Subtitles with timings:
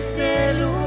[0.00, 0.79] este lugar,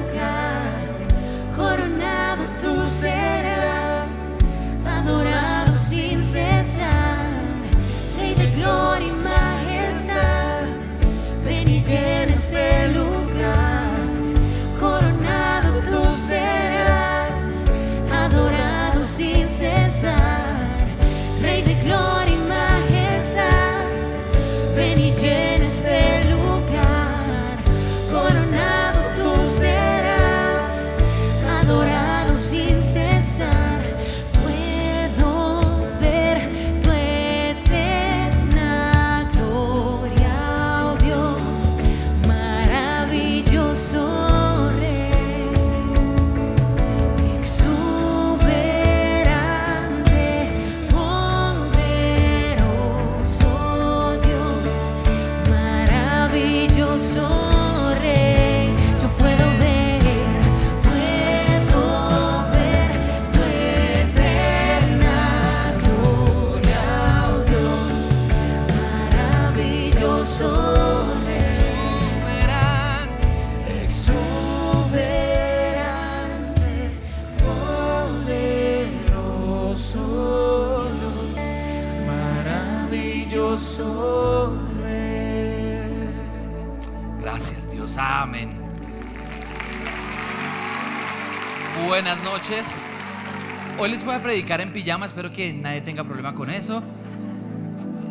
[93.80, 96.84] Hoy les voy a predicar en pijama, espero que nadie tenga problema con eso.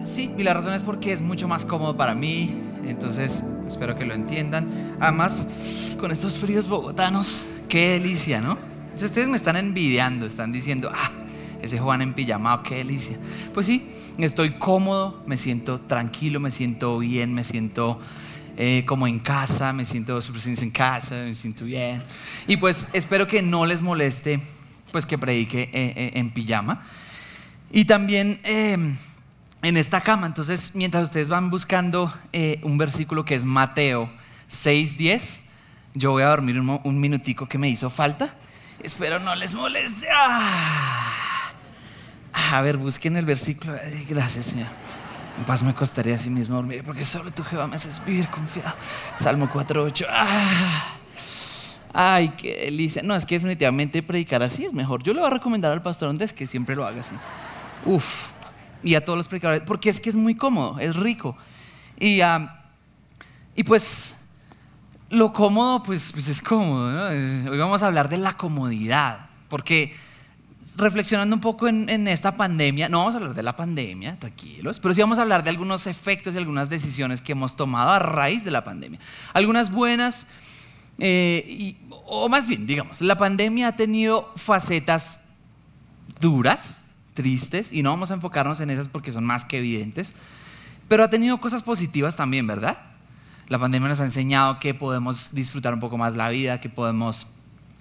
[0.07, 2.51] Sí, y la razón es porque es mucho más cómodo para mí,
[2.87, 4.97] entonces espero que lo entiendan.
[5.01, 8.57] Además, con estos fríos bogotanos, qué delicia, ¿no?
[8.97, 11.11] Si ustedes me están envidiando, están diciendo, ah,
[11.61, 13.19] ese Juan en pijama, qué delicia.
[13.53, 18.01] Pues sí, estoy cómodo, me siento tranquilo, me siento bien, me siento
[18.57, 22.03] eh, como en casa, me siento en casa, me siento bien.
[22.47, 24.41] Y pues espero que no les moleste,
[24.91, 26.85] pues que predique eh, eh, en pijama.
[27.71, 28.77] Y también eh,
[29.63, 30.27] en esta cama.
[30.27, 34.11] Entonces, mientras ustedes van buscando eh, un versículo que es Mateo
[34.51, 35.41] 6:10,
[35.95, 38.35] yo voy a dormir un, un minutico que me hizo falta.
[38.83, 40.07] Espero no les moleste.
[40.15, 41.53] Ah.
[42.53, 43.75] A ver, busquen el versículo.
[44.09, 44.82] Gracias, Señor.
[45.39, 48.29] En paz me costaría a sí mismo dormir, porque solo tú, Jehová, me haces vivir
[48.29, 48.75] confiado.
[49.19, 50.07] Salmo 4.8.
[50.11, 50.99] Ah.
[51.95, 53.03] Ay, qué delicia.
[53.03, 55.03] No, es que definitivamente predicar así es mejor.
[55.03, 57.15] Yo le voy a recomendar al pastor Andrés que siempre lo haga así.
[57.85, 58.31] Uf.
[58.83, 61.37] Y a todos los predicadores, porque es que es muy cómodo, es rico.
[61.99, 62.21] Y,
[63.55, 64.17] y pues
[65.11, 66.91] lo cómodo, pues, pues es cómodo.
[66.91, 67.11] ¿no?
[67.11, 69.95] Eh, Hoy vamos a hablar de la comodidad, porque
[70.77, 74.79] reflexionando un poco en, en esta pandemia, no vamos a hablar de la pandemia, tranquilos,
[74.81, 77.99] pero sí vamos a hablar de algunos efectos y algunas decisiones que hemos tomado a
[77.99, 79.01] raíz de la pandemia.
[79.33, 80.27] Algunas buenas,
[80.99, 85.21] eh, y- o más bien, digamos, la pandemia ha tenido facetas
[86.21, 86.77] duras,
[87.15, 90.13] tristes, y no vamos a enfocarnos en esas porque son más que evidentes,
[90.89, 92.79] pero ha tenido cosas positivas también, ¿verdad?
[93.49, 97.27] La pandemia nos ha enseñado que podemos disfrutar un poco más la vida, que podemos,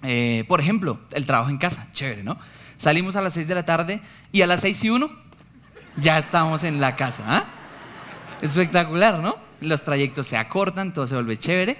[0.02, 2.36] eh, por ejemplo, el trabajo en casa, chévere, ¿no?
[2.82, 5.08] Salimos a las 6 de la tarde y a las 6 y 1
[5.98, 7.44] ya estamos en la casa, ¿ah?
[8.40, 9.36] Espectacular, ¿no?
[9.60, 11.78] Los trayectos se acortan, todo se vuelve chévere.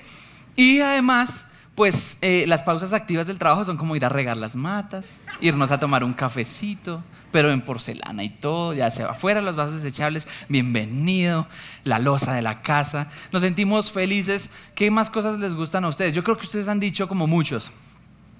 [0.54, 4.54] Y además, pues eh, las pausas activas del trabajo son como ir a regar las
[4.54, 7.02] matas, irnos a tomar un cafecito,
[7.32, 11.48] pero en porcelana y todo, ya se va afuera los vasos desechables, bienvenido,
[11.82, 13.08] la losa de la casa.
[13.32, 14.50] Nos sentimos felices.
[14.76, 16.14] ¿Qué más cosas les gustan a ustedes?
[16.14, 17.72] Yo creo que ustedes han dicho como muchos.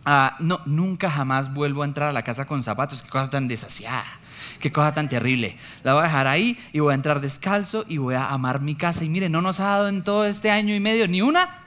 [0.05, 3.03] Ah, no, nunca jamás vuelvo a entrar a la casa con zapatos.
[3.03, 4.05] Qué cosa tan desasiada.
[4.61, 5.57] Qué cosa tan terrible.
[5.83, 8.75] La voy a dejar ahí y voy a entrar descalzo y voy a amar mi
[8.75, 9.05] casa.
[9.05, 11.63] Y mire, no nos ha dado en todo este año y medio ni una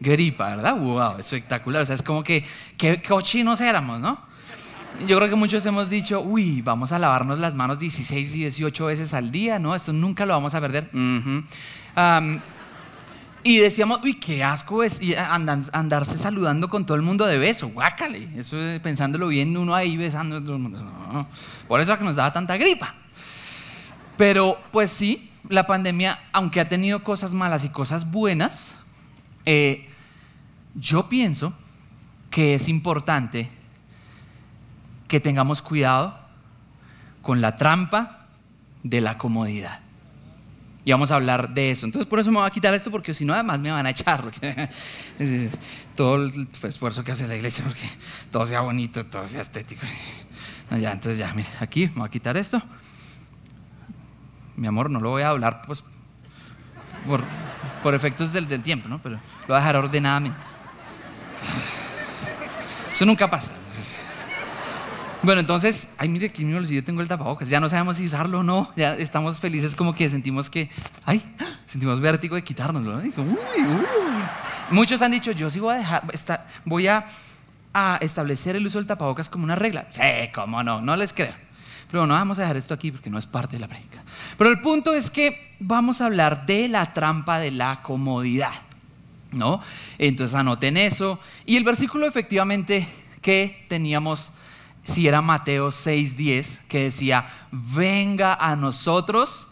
[0.00, 0.76] gripa, ¿verdad?
[0.76, 1.82] Wow, espectacular.
[1.82, 2.44] O sea, es como que
[2.76, 4.18] qué cochinos éramos, ¿no?
[5.06, 8.86] Yo creo que muchos hemos dicho, uy, vamos a lavarnos las manos 16 y 18
[8.86, 9.74] veces al día, ¿no?
[9.74, 10.90] Esto nunca lo vamos a perder.
[13.48, 15.00] Y decíamos, uy, qué asco es
[15.72, 18.28] andarse saludando con todo el mundo de beso, guácale.
[18.36, 21.26] Eso eh, pensándolo bien, uno ahí besando a todo el mundo.
[21.66, 22.94] Por eso es que nos daba tanta gripa.
[24.18, 28.74] Pero, pues sí, la pandemia, aunque ha tenido cosas malas y cosas buenas,
[29.46, 29.88] eh,
[30.74, 31.54] yo pienso
[32.28, 33.48] que es importante
[35.08, 36.18] que tengamos cuidado
[37.22, 38.26] con la trampa
[38.82, 39.80] de la comodidad.
[40.88, 41.84] Y vamos a hablar de eso.
[41.84, 43.90] Entonces, por eso me voy a quitar esto, porque si no, además me van a
[43.90, 44.24] echar.
[45.94, 47.86] todo el esfuerzo que hace la iglesia, porque
[48.30, 49.84] todo sea bonito, todo sea estético.
[50.70, 52.62] Ya, entonces, ya, mire, aquí me voy a quitar esto.
[54.56, 55.84] Mi amor, no lo voy a hablar, pues,
[57.06, 57.20] por,
[57.82, 59.02] por efectos del, del tiempo, ¿no?
[59.02, 60.40] Pero lo voy a dejar ordenadamente.
[62.90, 63.52] Eso nunca pasa.
[65.22, 68.40] Bueno, entonces, ay, mire que si yo tengo el tapabocas, ya no sabemos si usarlo
[68.40, 70.70] o no, ya estamos felices como que sentimos que,
[71.04, 71.22] ay,
[71.66, 72.92] sentimos vértigo de quitárnoslo.
[72.96, 73.02] ¿no?
[73.02, 73.86] Uy, uy.
[74.70, 77.04] Muchos han dicho, yo sí voy a dejar, esta- voy a,
[77.74, 79.86] a establecer el uso del tapabocas como una regla.
[79.92, 80.00] Sí,
[80.34, 81.32] cómo no, no les creo.
[81.90, 84.02] Pero no vamos a dejar esto aquí porque no es parte de la prédica.
[84.36, 88.52] Pero el punto es que vamos a hablar de la trampa de la comodidad.
[89.32, 89.60] ¿No?
[89.98, 91.18] Entonces anoten eso.
[91.44, 92.86] Y el versículo efectivamente
[93.20, 94.32] que teníamos,
[94.88, 99.48] si era Mateo 6:10, que decía, venga a nosotros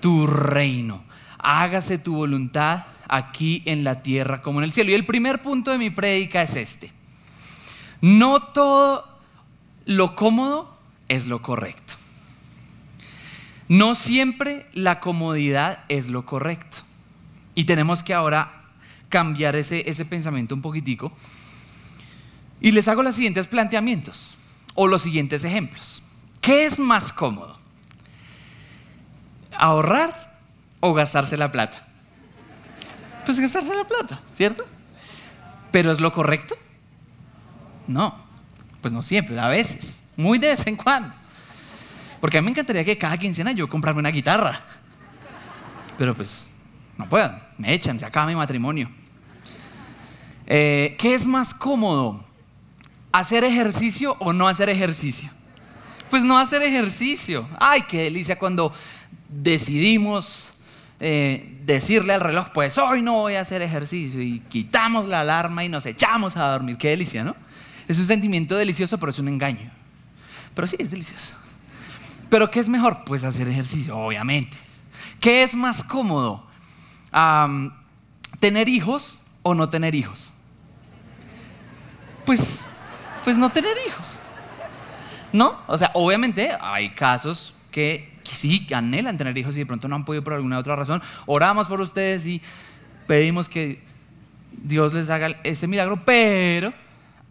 [0.00, 1.02] tu reino,
[1.38, 4.92] hágase tu voluntad aquí en la tierra como en el cielo.
[4.92, 6.92] Y el primer punto de mi prédica es este.
[8.00, 9.08] No todo
[9.86, 10.76] lo cómodo
[11.08, 11.94] es lo correcto.
[13.68, 16.78] No siempre la comodidad es lo correcto.
[17.56, 18.62] Y tenemos que ahora
[19.08, 21.10] cambiar ese, ese pensamiento un poquitico.
[22.60, 24.36] Y les hago los siguientes planteamientos
[24.76, 26.02] o los siguientes ejemplos.
[26.40, 27.58] ¿Qué es más cómodo?
[29.58, 30.38] ¿Ahorrar
[30.80, 31.84] o gastarse la plata?
[33.24, 34.64] Pues gastarse la plata, ¿cierto?
[35.72, 36.56] ¿Pero es lo correcto?
[37.88, 38.14] No,
[38.80, 41.12] pues no siempre, a veces, muy de vez en cuando.
[42.20, 44.60] Porque a mí me encantaría que cada quincena yo comprarme una guitarra.
[45.98, 46.50] Pero pues
[46.96, 48.88] no puedo, me echan, se acaba mi matrimonio.
[50.46, 52.25] Eh, ¿Qué es más cómodo?
[53.16, 55.30] ¿Hacer ejercicio o no hacer ejercicio?
[56.10, 57.48] Pues no hacer ejercicio.
[57.58, 58.74] Ay, qué delicia cuando
[59.30, 60.52] decidimos
[61.00, 65.64] eh, decirle al reloj, pues hoy no voy a hacer ejercicio y quitamos la alarma
[65.64, 66.76] y nos echamos a dormir.
[66.76, 67.34] Qué delicia, ¿no?
[67.88, 69.70] Es un sentimiento delicioso, pero es un engaño.
[70.54, 71.36] Pero sí, es delicioso.
[72.28, 73.02] ¿Pero qué es mejor?
[73.06, 74.58] Pues hacer ejercicio, obviamente.
[75.20, 76.46] ¿Qué es más cómodo?
[78.40, 80.34] ¿Tener hijos o no tener hijos?
[82.26, 82.68] Pues,
[83.26, 84.20] pues no tener hijos.
[85.32, 85.58] ¿No?
[85.66, 90.04] O sea, obviamente hay casos que, sí anhelan tener hijos y de pronto no han
[90.04, 91.02] podido por alguna otra razón.
[91.26, 92.40] Oramos por ustedes y
[93.08, 93.82] pedimos que
[94.52, 96.72] Dios les haga ese milagro, pero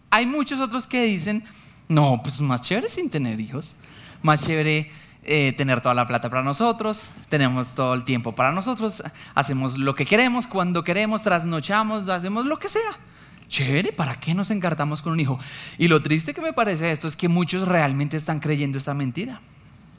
[0.10, 1.46] hay muchos otros que dicen,
[1.88, 3.78] no, pues más chévere sin tener hijos,
[4.22, 4.92] más chévere
[5.24, 9.02] eh, tener toda la plata para nosotros, tenemos todo el tiempo para nosotros,
[9.34, 13.00] hacemos lo que queremos, cuando queremos, trasnochamos, hacemos lo que sea.
[13.48, 15.40] Chévere, ¿para qué nos encartamos con un hijo?
[15.78, 19.42] Y lo triste que me parece esto es que muchos realmente están creyendo esta mentira.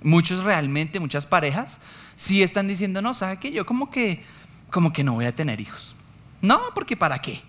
[0.03, 1.79] Muchos realmente, muchas parejas,
[2.17, 3.51] sí están diciendo, no, ¿sabe qué?
[3.51, 4.25] Yo como que,
[4.71, 5.97] como que no voy a tener hijos.
[6.43, 7.41] No, porque ¿para qué?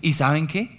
[0.00, 0.78] ¿Y saben qué?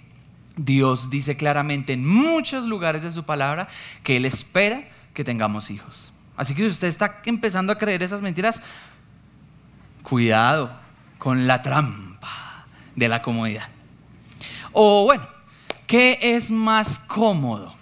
[0.56, 3.68] Dios dice claramente en muchos lugares de su palabra
[4.02, 6.12] que Él espera que tengamos hijos.
[6.36, 8.60] Así que si usted está empezando a creer esas mentiras,
[10.02, 10.72] cuidado
[11.18, 13.68] con la trampa de la comodidad.
[14.72, 15.26] O bueno,
[15.86, 17.74] ¿qué es más cómodo?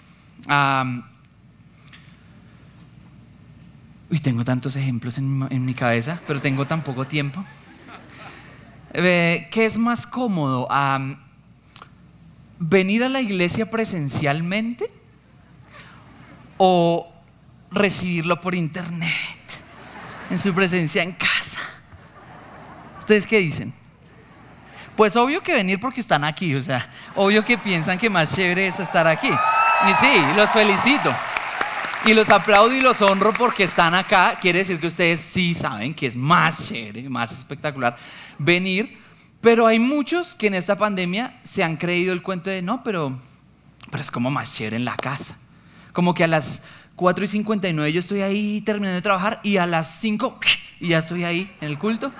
[4.11, 7.44] Uy, tengo tantos ejemplos en, mi- cabeza, pero tengo tan poco tiempo.
[8.93, 10.67] ¿Qué es más cómodo?
[12.58, 14.90] ¿Venir a la iglesia presencialmente
[16.57, 17.07] o
[17.71, 19.12] recibirlo por internet,
[20.30, 21.61] en su presencia en casa?
[22.99, 23.73] ¿Ustedes qué dicen?
[24.99, 28.67] Pues obvio que venir porque están aquí, o sea, obvio que piensan que más chévere
[28.67, 29.28] es estar aquí.
[29.28, 31.14] Y sí, los felicito.
[32.05, 34.37] Y los aplaudo y los honro porque están acá.
[34.40, 37.97] Quiere decir que ustedes sí saben que es más chévere, más espectacular
[38.38, 38.99] venir.
[39.40, 43.17] Pero hay muchos que en esta pandemia se han creído el cuento de no, pero,
[43.93, 45.38] pero es como más chévere en la casa.
[45.93, 46.62] Como que a las
[46.97, 50.40] 4 y 59 yo estoy ahí terminando de trabajar y a las 5
[50.81, 52.12] y ya estoy ahí en el culto.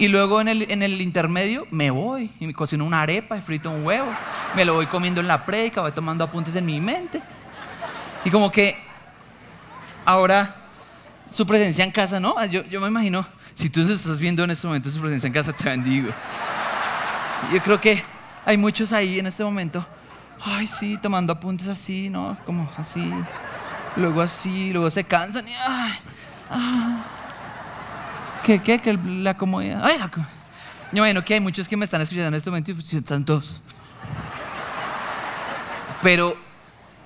[0.00, 3.42] Y luego en el, en el intermedio me voy y me cocino una arepa y
[3.42, 4.10] frito un huevo.
[4.56, 7.20] Me lo voy comiendo en la prédica, voy tomando apuntes en mi mente.
[8.24, 8.78] Y como que
[10.06, 10.56] ahora
[11.28, 12.42] su presencia en casa, ¿no?
[12.46, 15.52] Yo, yo me imagino, si tú estás viendo en este momento su presencia en casa,
[15.52, 16.10] te bendigo.
[17.52, 18.02] Yo creo que
[18.46, 19.86] hay muchos ahí en este momento,
[20.42, 22.38] ay, sí, tomando apuntes así, ¿no?
[22.46, 23.12] Como así,
[23.96, 25.92] luego así, luego se cansan y, ay,
[26.50, 27.19] ah.
[28.44, 28.78] ¿Qué, qué?
[28.80, 29.84] Que la comodidad.
[29.84, 30.20] Ay, la co-
[30.92, 33.24] Yo imagino que hay muchos que me están escuchando en este momento y pues, están
[33.24, 33.52] todos.
[36.02, 36.34] Pero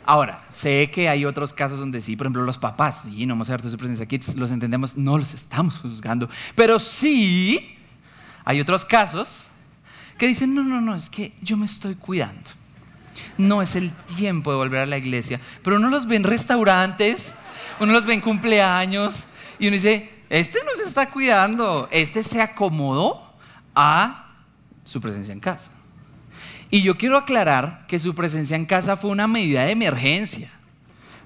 [0.06, 3.50] ahora, sé que hay otros casos donde sí, por ejemplo, los papás, sí, no vamos
[3.50, 6.28] a ver su presencia aquí, los entendemos, no los estamos juzgando.
[6.54, 7.76] Pero sí,
[8.44, 9.48] hay otros casos
[10.16, 12.50] que dicen, no, no, no, es que yo me estoy cuidando.
[13.36, 15.40] No es el tiempo de volver a la iglesia.
[15.64, 17.34] Pero uno los ve en restaurantes,
[17.80, 19.24] uno los ve en cumpleaños
[19.58, 23.22] y uno dice, este no se está cuidando, este se acomodó
[23.72, 24.34] a
[24.84, 25.70] su presencia en casa.
[26.70, 30.50] Y yo quiero aclarar que su presencia en casa fue una medida de emergencia.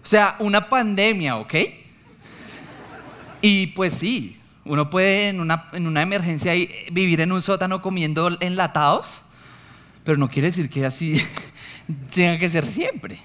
[0.02, 1.54] O sea, una pandemia, ¿ok?
[3.40, 6.52] Y pues sí, uno puede en una, en una emergencia
[6.92, 9.22] vivir en un sótano comiendo enlatados,
[10.04, 11.14] pero no quiere decir que así
[12.14, 13.18] tenga que ser siempre.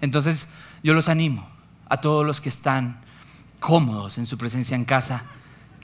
[0.00, 0.48] Entonces,
[0.82, 1.46] yo los animo
[1.90, 3.02] a todos los que están
[3.62, 5.22] cómodos en su presencia en casa,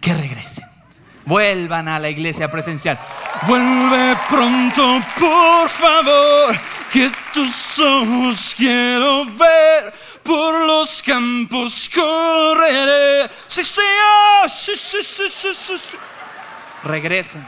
[0.01, 0.67] que regresen.
[1.25, 2.99] Vuelvan a la iglesia presencial.
[3.47, 6.59] Vuelve pronto, por favor,
[6.93, 9.95] que tus ojos quiero ver.
[10.23, 13.31] Por los campos correré.
[13.47, 14.51] Sí, Señor.
[14.51, 15.75] Sí, sí, sí, sí.
[16.85, 17.47] Regresen.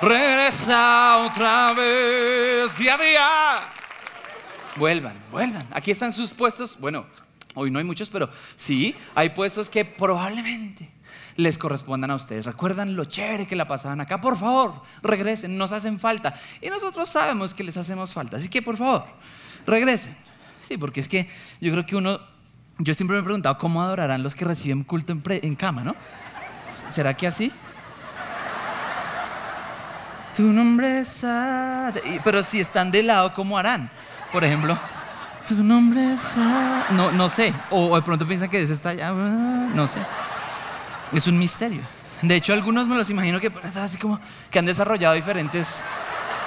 [0.00, 3.58] Regresa otra vez, día a día.
[4.76, 5.66] Vuelvan, vuelvan.
[5.72, 6.78] Aquí están sus puestos.
[6.78, 7.06] Bueno,
[7.54, 10.90] hoy no hay muchos, pero sí, hay puestos que probablemente
[11.36, 12.46] les correspondan a ustedes.
[12.46, 14.20] ¿Recuerdan lo chévere que la pasaban acá?
[14.20, 16.38] Por favor, regresen, nos hacen falta.
[16.60, 18.36] Y nosotros sabemos que les hacemos falta.
[18.36, 19.04] Así que, por favor,
[19.66, 20.16] regresen.
[20.68, 21.28] Sí, porque es que
[21.60, 22.20] yo creo que uno,
[22.78, 25.94] yo siempre me he preguntado cómo adorarán los que reciben culto en, cama, ¿no?
[26.88, 27.52] ¿Será que así?
[30.36, 31.24] Tu nombre es...
[31.24, 33.90] Y- Pero si están de lado, ¿cómo harán?
[34.32, 34.78] Por ejemplo,
[35.46, 36.36] tu nombre es...
[36.36, 37.52] Ad- No, no sé.
[37.70, 39.10] O, de pronto piensan que Dios está allá.
[39.10, 39.98] ah, No sé.
[41.12, 41.82] Es un misterio.
[42.22, 44.18] De hecho, algunos me los imagino que así como...
[44.50, 45.80] Que han desarrollado diferentes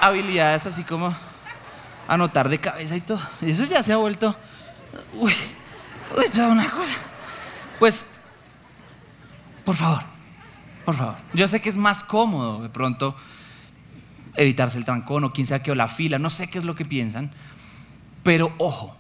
[0.01, 1.15] habilidades así como...
[2.07, 3.19] Anotar de cabeza y todo.
[3.41, 4.35] Y eso ya se ha vuelto...
[5.13, 5.33] Uy,
[6.17, 6.93] uy, toda una cosa.
[7.79, 8.05] Pues,
[9.65, 10.01] por favor,
[10.85, 11.15] por favor.
[11.33, 13.15] Yo sé que es más cómodo de pronto
[14.35, 16.75] evitarse el trancón o quien sea que o la fila, no sé qué es lo
[16.75, 17.31] que piensan,
[18.27, 18.93] pero ojo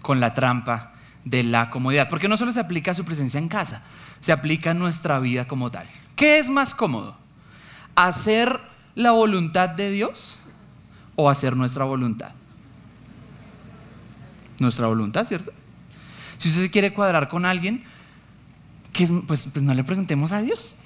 [0.00, 0.92] con la trampa
[1.24, 3.82] de la comodidad, porque no solo se aplica a su presencia en casa,
[4.20, 5.88] se aplica a nuestra vida como tal.
[6.14, 7.16] ¿Qué es más cómodo?
[7.96, 8.60] ¿Hacer
[8.94, 10.38] la voluntad de Dios
[11.16, 12.30] o hacer nuestra voluntad?
[14.60, 15.50] Nuestra voluntad, ¿cierto?
[16.38, 17.82] Si usted se quiere cuadrar con alguien,
[19.26, 20.76] pues, pues no le preguntemos a Dios,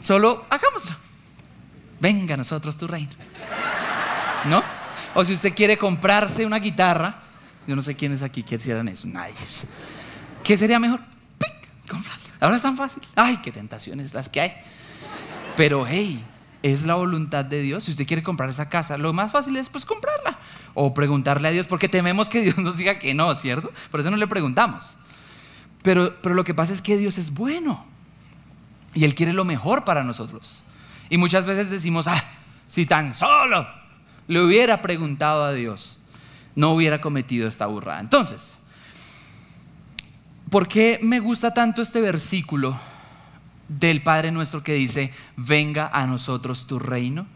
[0.00, 0.94] solo hagámoslo.
[1.98, 3.10] Venga a nosotros tu reino.
[4.44, 4.75] ¿No?
[5.16, 7.14] O si usted quiere comprarse una guitarra,
[7.66, 9.32] yo no sé quiénes aquí quisieran eso, nadie.
[10.44, 11.00] ¿Qué sería mejor?
[11.38, 11.88] ¡Pic!
[11.88, 12.32] Compras.
[12.38, 13.02] Ahora es tan fácil.
[13.14, 14.52] Ay, qué tentaciones las que hay.
[15.56, 16.22] Pero hey,
[16.62, 17.84] es la voluntad de Dios.
[17.84, 20.36] Si usted quiere comprar esa casa, lo más fácil es pues comprarla.
[20.74, 23.72] O preguntarle a Dios, porque tememos que Dios nos diga que no, ¿cierto?
[23.90, 24.98] Por eso no le preguntamos.
[25.80, 27.86] Pero, pero lo que pasa es que Dios es bueno.
[28.92, 30.62] Y Él quiere lo mejor para nosotros.
[31.08, 32.22] Y muchas veces decimos, ah,
[32.66, 33.85] si tan solo
[34.28, 36.00] le hubiera preguntado a Dios,
[36.54, 38.00] no hubiera cometido esta burrada.
[38.00, 38.54] Entonces,
[40.50, 42.78] ¿por qué me gusta tanto este versículo
[43.68, 47.26] del Padre nuestro que dice, venga a nosotros tu reino?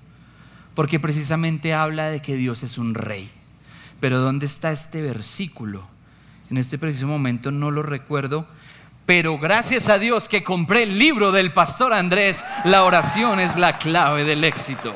[0.75, 3.31] Porque precisamente habla de que Dios es un rey.
[4.01, 5.87] Pero ¿dónde está este versículo?
[6.51, 8.47] En este preciso momento no lo recuerdo,
[9.07, 13.79] pero gracias a Dios que compré el libro del pastor Andrés, la oración es la
[13.79, 14.95] clave del éxito.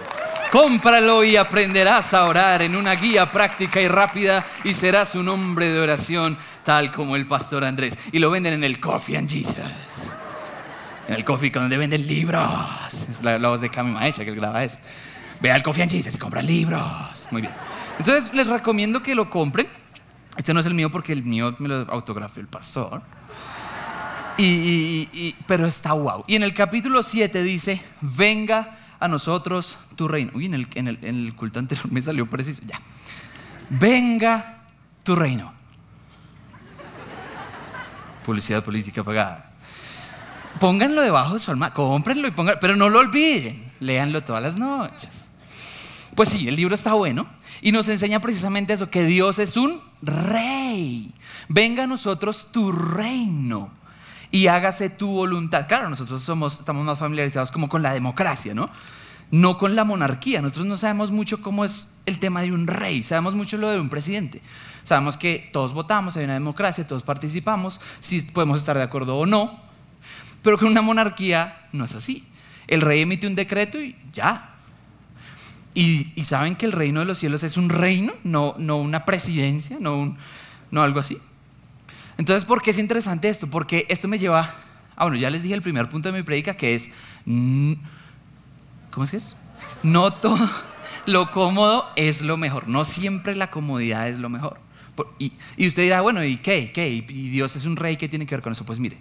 [0.54, 5.68] Cómpralo y aprenderás a orar en una guía práctica y rápida y serás un hombre
[5.68, 7.98] de oración tal como el pastor Andrés.
[8.12, 9.58] Y lo venden en el Coffee and Jesus.
[11.08, 12.48] En el Coffee donde venden libros.
[13.10, 14.78] Es la, voz de Cami Maecha que graba eso.
[15.40, 17.26] Ve al Coffee and Jesus y compra libros.
[17.32, 17.52] Muy bien.
[17.98, 19.66] Entonces les recomiendo que lo compren.
[20.36, 23.02] Este no es el mío porque el mío me lo autografió el pastor.
[24.38, 26.22] Y, pero está guau.
[26.28, 30.32] Y en el capítulo 7 dice, venga a nosotros tu reino.
[30.34, 32.62] Uy, en el, culto anterior me salió preciso.
[32.66, 32.80] Ya.
[33.70, 34.64] Venga
[35.02, 35.52] tu reino.
[38.24, 39.50] Publicidad política pagada.
[40.60, 43.72] Pónganlo debajo de su alma, cómprenlo y pongan, pero no lo olviden.
[43.80, 45.10] Léanlo todas las noches.
[46.14, 47.26] Pues sí, el libro está bueno
[47.60, 51.12] y nos enseña precisamente eso, que Dios es un rey.
[51.48, 53.70] Venga a nosotros tu reino
[54.34, 55.68] y hágase tu voluntad.
[55.68, 58.68] Claro, nosotros somos, estamos más familiarizados como con la democracia, ¿no?
[59.30, 60.42] No con la monarquía.
[60.42, 63.78] Nosotros no sabemos mucho cómo es el tema de un rey, sabemos mucho lo de
[63.78, 64.42] un presidente.
[64.82, 69.24] Sabemos que todos votamos, hay una democracia, todos participamos, si podemos estar de acuerdo o
[69.24, 69.56] no,
[70.42, 72.26] pero con una monarquía no es así.
[72.66, 74.50] El rey emite un decreto y ya,
[75.74, 79.76] y, saben que el reino de los cielos es un reino, no, no una presidencia,
[79.80, 80.18] no, un-
[80.72, 81.18] no algo así.
[82.18, 83.48] Entonces, ¿por qué es interesante esto?
[83.48, 84.54] Porque esto me lleva,
[84.96, 86.90] ah, bueno, ya les dije el primer punto de mi predica que es,
[87.24, 89.36] ¿cómo es que es?
[89.82, 90.48] No todo
[91.06, 94.58] lo cómodo es lo mejor, no siempre la comodidad es lo mejor.
[95.18, 95.32] Y,
[95.66, 96.70] usted dirá, bueno, ¿y qué?
[96.72, 96.88] ¿Qué?
[96.88, 97.96] ¿Y y Dios es un rey?
[97.96, 98.64] ¿Qué tiene que ver con eso?
[98.64, 98.96] Pues mire,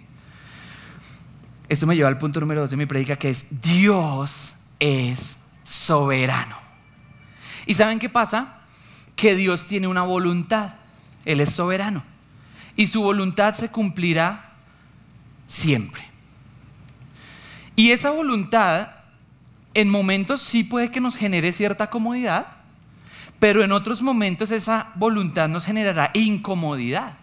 [1.68, 6.56] esto me lleva al punto número dos de mi predica que es, Dios es soberano.
[7.66, 8.60] ¿Y saben qué pasa?
[9.16, 10.74] que Dios tiene una voluntad.
[11.24, 12.02] Él es soberano.
[12.76, 14.52] Y su voluntad se cumplirá
[15.46, 16.02] siempre.
[17.76, 18.88] Y esa voluntad
[19.74, 22.46] en momentos sí puede que nos genere cierta comodidad,
[23.38, 27.14] pero en otros momentos esa voluntad nos generará incomodidad.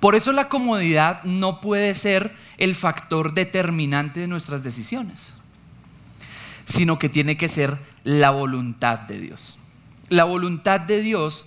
[0.00, 5.32] Por eso la comodidad no puede ser el factor determinante de nuestras decisiones,
[6.64, 9.58] sino que tiene que ser la voluntad de Dios.
[10.08, 11.46] La voluntad de Dios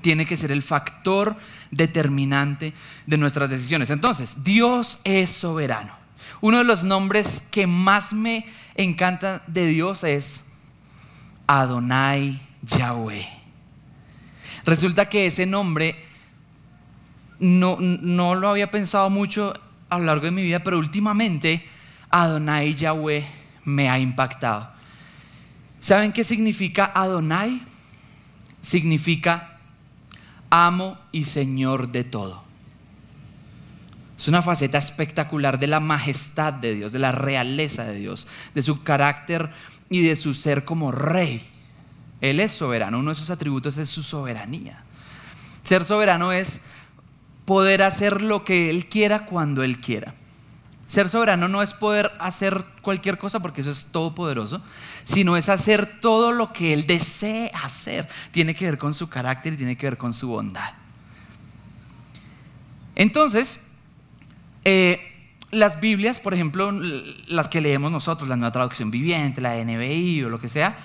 [0.00, 1.36] tiene que ser el factor
[1.70, 2.72] determinante
[3.06, 3.90] de nuestras decisiones.
[3.90, 5.92] Entonces, Dios es soberano.
[6.40, 10.42] Uno de los nombres que más me encanta de Dios es
[11.46, 13.26] Adonai Yahweh.
[14.64, 15.96] Resulta que ese nombre
[17.40, 19.54] no, no lo había pensado mucho
[19.88, 21.64] a lo largo de mi vida, pero últimamente
[22.10, 23.26] Adonai Yahweh
[23.64, 24.70] me ha impactado.
[25.80, 27.62] ¿Saben qué significa Adonai?
[28.60, 29.57] Significa
[30.50, 32.44] amo y señor de todo.
[34.18, 38.62] Es una faceta espectacular de la majestad de Dios, de la realeza de Dios, de
[38.64, 39.50] su carácter
[39.88, 41.48] y de su ser como rey.
[42.20, 44.82] Él es soberano, uno de sus atributos es su soberanía.
[45.62, 46.60] Ser soberano es
[47.44, 50.14] poder hacer lo que Él quiera cuando Él quiera.
[50.88, 54.62] Ser soberano no es poder hacer cualquier cosa porque eso es todopoderoso,
[55.04, 58.08] sino es hacer todo lo que Él desee hacer.
[58.30, 60.72] Tiene que ver con su carácter y tiene que ver con su bondad.
[62.94, 63.60] Entonces,
[64.64, 66.72] eh, las Biblias, por ejemplo,
[67.26, 70.78] las que leemos nosotros, la nueva traducción viviente, la NBI o lo que sea,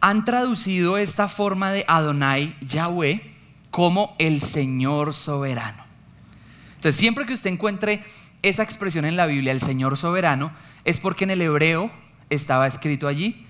[0.00, 3.20] han traducido esta forma de Adonai Yahweh
[3.70, 5.84] como el Señor soberano.
[6.76, 8.02] Entonces, siempre que usted encuentre
[8.48, 10.52] esa expresión en la Biblia, el Señor soberano,
[10.84, 11.90] es porque en el hebreo
[12.28, 13.46] estaba escrito allí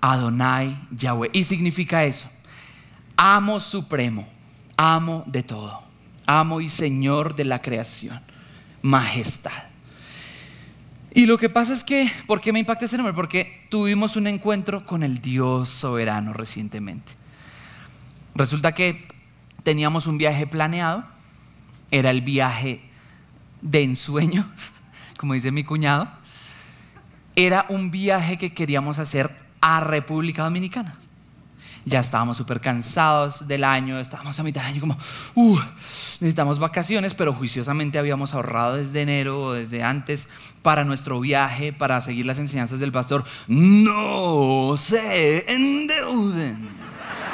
[0.00, 1.30] Adonai Yahweh.
[1.32, 2.28] Y significa eso,
[3.16, 4.26] amo supremo,
[4.76, 5.82] amo de todo,
[6.26, 8.18] amo y Señor de la creación,
[8.80, 9.64] majestad.
[11.12, 13.12] Y lo que pasa es que, ¿por qué me impacta ese nombre?
[13.12, 17.12] Porque tuvimos un encuentro con el Dios soberano recientemente.
[18.34, 19.06] Resulta que
[19.64, 21.04] teníamos un viaje planeado,
[21.90, 22.80] era el viaje
[23.60, 24.44] de ensueño,
[25.18, 26.10] como dice mi cuñado,
[27.36, 30.96] era un viaje que queríamos hacer a República Dominicana.
[31.86, 34.98] Ya estábamos súper cansados del año, estábamos a mitad de año como,
[35.34, 35.58] uh,
[36.20, 40.28] necesitamos vacaciones, pero juiciosamente habíamos ahorrado desde enero o desde antes
[40.62, 43.24] para nuestro viaje, para seguir las enseñanzas del pastor.
[43.48, 46.79] No se endeuden.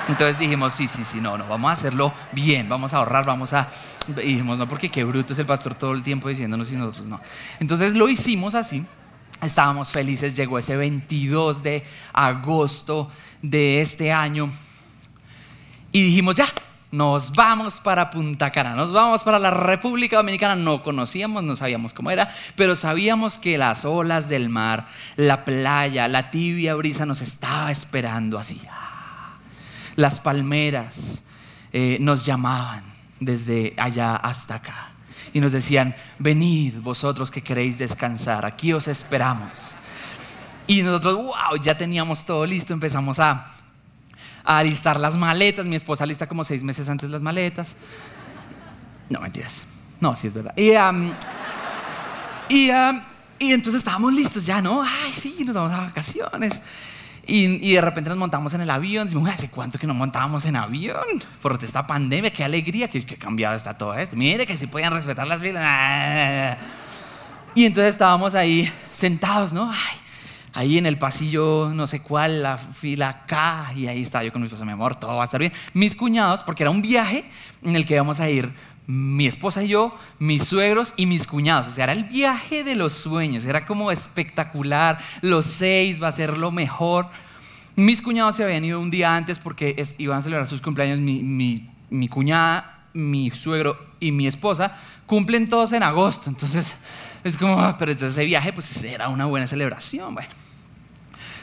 [0.09, 3.53] Entonces dijimos, sí, sí, sí, no, no, vamos a hacerlo bien, vamos a ahorrar, vamos
[3.53, 3.69] a...
[4.09, 7.07] Y dijimos, no, porque qué bruto es el pastor todo el tiempo diciéndonos y nosotros
[7.07, 7.21] no.
[7.59, 8.85] Entonces lo hicimos así,
[9.43, 13.11] estábamos felices, llegó ese 22 de agosto
[13.43, 14.49] de este año
[15.93, 16.47] y dijimos, ya,
[16.93, 20.55] nos vamos para Punta Cana, nos vamos para la República Dominicana.
[20.55, 26.07] No conocíamos, no sabíamos cómo era, pero sabíamos que las olas del mar, la playa,
[26.07, 28.61] la tibia brisa nos estaba esperando así.
[29.97, 31.23] Las palmeras
[31.73, 32.85] eh, nos llamaban
[33.19, 34.91] desde allá hasta acá
[35.33, 39.75] y nos decían, venid vosotros que queréis descansar, aquí os esperamos.
[40.67, 43.47] Y nosotros, wow, ya teníamos todo listo, empezamos a,
[44.45, 47.77] a alistar las maletas, mi esposa lista como seis meses antes las maletas.
[49.09, 49.63] No, mentiras,
[50.01, 50.55] no, sí es verdad.
[50.57, 50.73] Y,
[52.55, 52.71] y,
[53.39, 54.83] y entonces estábamos listos ya, ¿no?
[54.83, 56.61] Ay, sí, nos vamos a vacaciones.
[57.29, 59.07] Y, de repente nos montamos en el avión.
[59.07, 60.97] Decimos, ¿hace cuánto que no montábamos en avión?
[61.43, 64.17] Por esta pandemia, qué alegría, qué, cambiado está todo esto.
[64.17, 66.59] Mire que si podían respetar las filas.
[67.55, 69.73] Y entonces estábamos ahí sentados, ¿no?
[70.57, 73.73] ahí en el pasillo, no sé cuál, la fila K.
[73.77, 75.53] Y ahí estaba yo con mi esposa, mi amor, todo va a estar bien.
[75.75, 77.29] Mis cuñados, porque era un viaje
[77.63, 78.51] en el que íbamos a ir
[78.87, 81.69] mi esposa y yo, mis suegros y mis cuñados.
[81.69, 84.99] O sea, era el viaje de los sueños, era como espectacular.
[85.23, 87.09] Los seis va a ser lo mejor.
[87.75, 90.99] Mis cuñados se habían ido un día antes porque iban a celebrar sus cumpleaños.
[91.01, 96.31] Mi, cuñada, mi suegro y mi esposa cumplen todos en agosto.
[96.31, 96.75] Entonces,
[97.25, 100.15] es como, ah, pero entonces ese viaje pues era una buena celebración.
[100.15, 100.46] Bueno.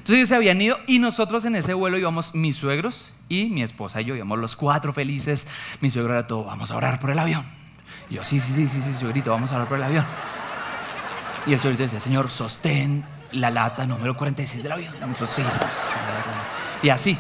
[0.03, 3.63] Entonces ellos se habían ido y nosotros en ese vuelo íbamos mis suegros y mi
[3.63, 5.47] esposa y yo íbamos los cuatro felices.
[5.79, 7.45] Mi suegro era todo, vamos a orar por el avión.
[8.09, 10.05] Y yo, sí, sí, sí, sí, sí, suegrito, vamos a orar por el avión.
[11.45, 14.93] Y el suegrito decía, Señor, sostén la lata número 46 del avión.
[14.99, 15.41] Nosotros, sí,
[16.81, 17.17] Y así.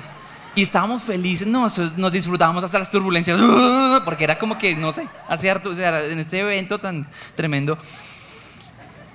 [0.53, 3.39] Y estábamos felices, no, nos disfrutábamos hasta las turbulencias,
[4.03, 7.77] porque era como que, no sé, hace o sea, en este evento tan tremendo.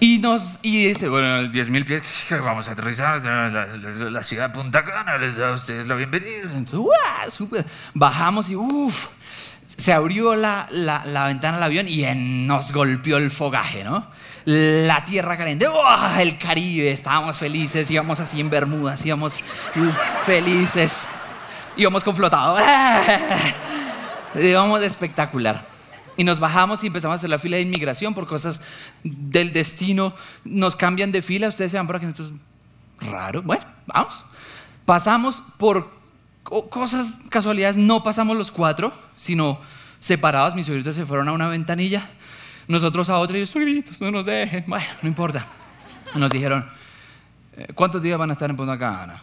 [0.00, 3.66] Y nos y dice, bueno, 10.000 pies, vamos a aterrizar la, la-
[4.11, 6.42] la- ciudad de Punta Cana, les da a ustedes la bienvenida.
[6.44, 7.30] Entonces, ¡guau!
[7.32, 7.64] Súper.
[7.94, 9.08] Bajamos y uff,
[9.76, 14.06] se abrió la, la- ventana del avión y en- nos golpeó el fogaje, ¿no?
[14.44, 16.20] La tierra caliente, ¡guau!
[16.20, 19.34] el Caribe, estábamos felices, íbamos así en Bermudas, íbamos
[20.24, 21.06] felices,
[21.76, 22.62] íbamos con flotador,
[24.40, 25.61] íbamos espectacular.
[26.18, 28.61] Y nos bajamos y empezamos a hacer la fila de inmigración por cosas
[29.04, 30.12] del destino.
[30.44, 32.33] Nos cambian de fila, ustedes se van por aquí, nosotros,
[33.00, 33.40] raro.
[33.42, 34.24] Bueno, vamos.
[34.85, 35.88] Pasamos por
[36.42, 39.61] co- cosas, casualidades, no pasamos los cuatro, sino
[40.00, 40.54] separados.
[40.57, 42.11] Mis sobrinos se fueron a una ventanilla,
[42.66, 44.64] nosotros a otra y yo, sobrinos, no nos dejen.
[44.66, 45.46] Bueno, no importa.
[46.14, 46.68] Nos dijeron,
[47.57, 49.14] "Eh, ¿cuántos días van a estar en Punta Cana?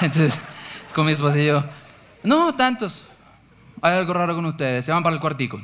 [0.00, 0.40] Entonces,
[0.92, 1.64] con mi esposa y yo,
[2.24, 3.04] no, tantos.
[3.82, 5.60] Hay algo raro con ustedes, se van para el cuartico.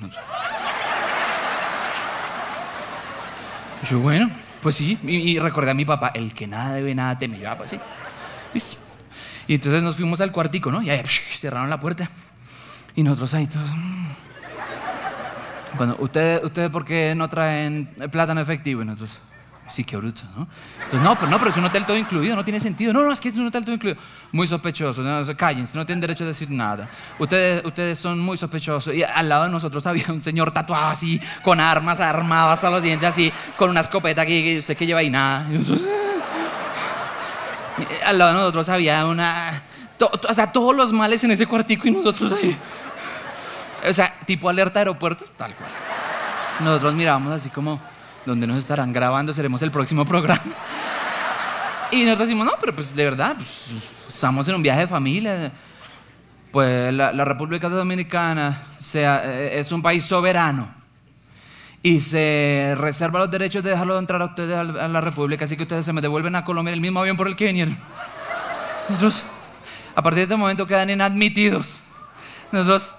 [3.91, 4.31] Yo, bueno,
[4.63, 4.99] pues sí.
[5.03, 7.39] Y, y recordé a mi papá, el que nada debe, nada teme.
[7.39, 7.81] Yo, ah, pues sí.
[9.49, 10.83] Y entonces nos fuimos al cuartico, ¿no?
[10.83, 12.09] Y ahí psh, cerraron la puerta.
[12.95, 13.69] Y nosotros ahí todos.
[13.69, 14.07] mm.
[15.77, 18.83] Cuando, ¿ustedes, ¿Ustedes por qué no traen plata en efectivo?
[18.83, 19.19] Y nosotros,
[19.73, 20.47] sí, qué bruto, ¿no?
[20.85, 22.93] Entonces, no, pero no, pero es un hotel todo incluido, no tiene sentido.
[22.93, 23.99] No, no, es que es un hotel todo incluido.
[24.33, 26.89] Muy sospechoso, no, se- cállense, no tienen derecho a decir nada.
[27.19, 28.95] Ustedes, ustedes son muy sospechosos.
[28.95, 32.83] Y al lado de nosotros había un señor tatuado así, con armas, armado hasta los
[32.83, 35.47] dientes, así, con una escopeta aquí, que usted que lleva ahí nada.
[38.05, 39.63] Al lado de nosotros había una.
[40.29, 42.57] o sea, todos los males en ese cuartico y nosotros ahí.
[43.89, 45.71] O sea, tipo alerta aeropuerto, tal cual.
[46.61, 47.81] Nosotros mirábamos así como,
[48.27, 49.33] ¿dónde nos estarán grabando?
[49.35, 50.43] Seremos el próximo programa.
[51.91, 53.71] Y nosotros decimos, no, pero pues de verdad, pues,
[54.09, 55.53] estamos en un viaje de familia.
[56.51, 60.73] Pues la, la República Dominicana sea, eh, es un país soberano
[61.83, 65.65] y se reserva los derechos de dejarlo entrar a ustedes a la República, así que
[65.65, 67.77] ustedes se me devuelven a Colombia en el mismo avión por el que vinieron.
[68.89, 69.25] Nosotros,
[69.95, 71.81] a partir de este momento, quedan inadmitidos.
[72.53, 72.95] Nosotros,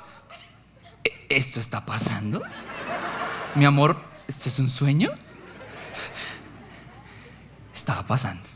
[1.04, 2.42] "¿E- ¿esto está pasando?
[3.56, 5.12] Mi amor, ¿esto es un sueño?
[7.74, 8.50] Estaba pasando.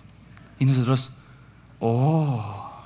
[0.59, 1.11] Y nosotros,
[1.79, 2.85] oh.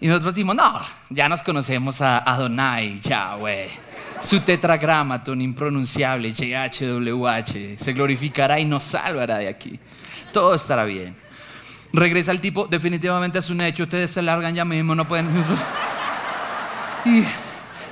[0.00, 3.70] Y nosotros decimos, no, ya nos conocemos a Adonai, Yahweh.
[4.20, 9.78] Su tetragramaton impronunciable, YHWH, se glorificará y nos salvará de aquí.
[10.32, 11.14] Todo estará bien.
[11.92, 15.28] Regresa el tipo, definitivamente es un hecho, ustedes se largan ya mismo, no pueden...
[17.04, 17.24] Y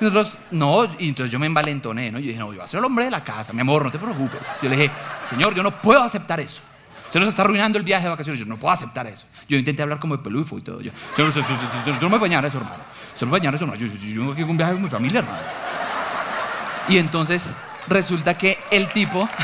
[0.00, 2.18] nosotros, no, y entonces yo me envalentoné, ¿no?
[2.18, 3.90] Yo dije, no, yo voy a ser el hombre de la casa, mi amor, no
[3.90, 4.40] te preocupes.
[4.62, 4.90] Yo le dije,
[5.28, 6.62] señor, yo no puedo aceptar eso.
[7.06, 9.26] Usted nos está arruinando el viaje de vacaciones, yo no puedo aceptar eso.
[9.48, 10.80] Yo intenté hablar como de pelufo y todo.
[10.80, 11.42] Yo, yo, yo,
[11.86, 12.76] yo- no me voy a bañar eso, hermano.
[13.18, 13.74] Yo no me voy a bañar eso, no.
[13.74, 15.38] Yo, yo, yo un viaje con mi familia, hermano.
[16.88, 17.52] Y entonces
[17.88, 19.28] resulta que el tipo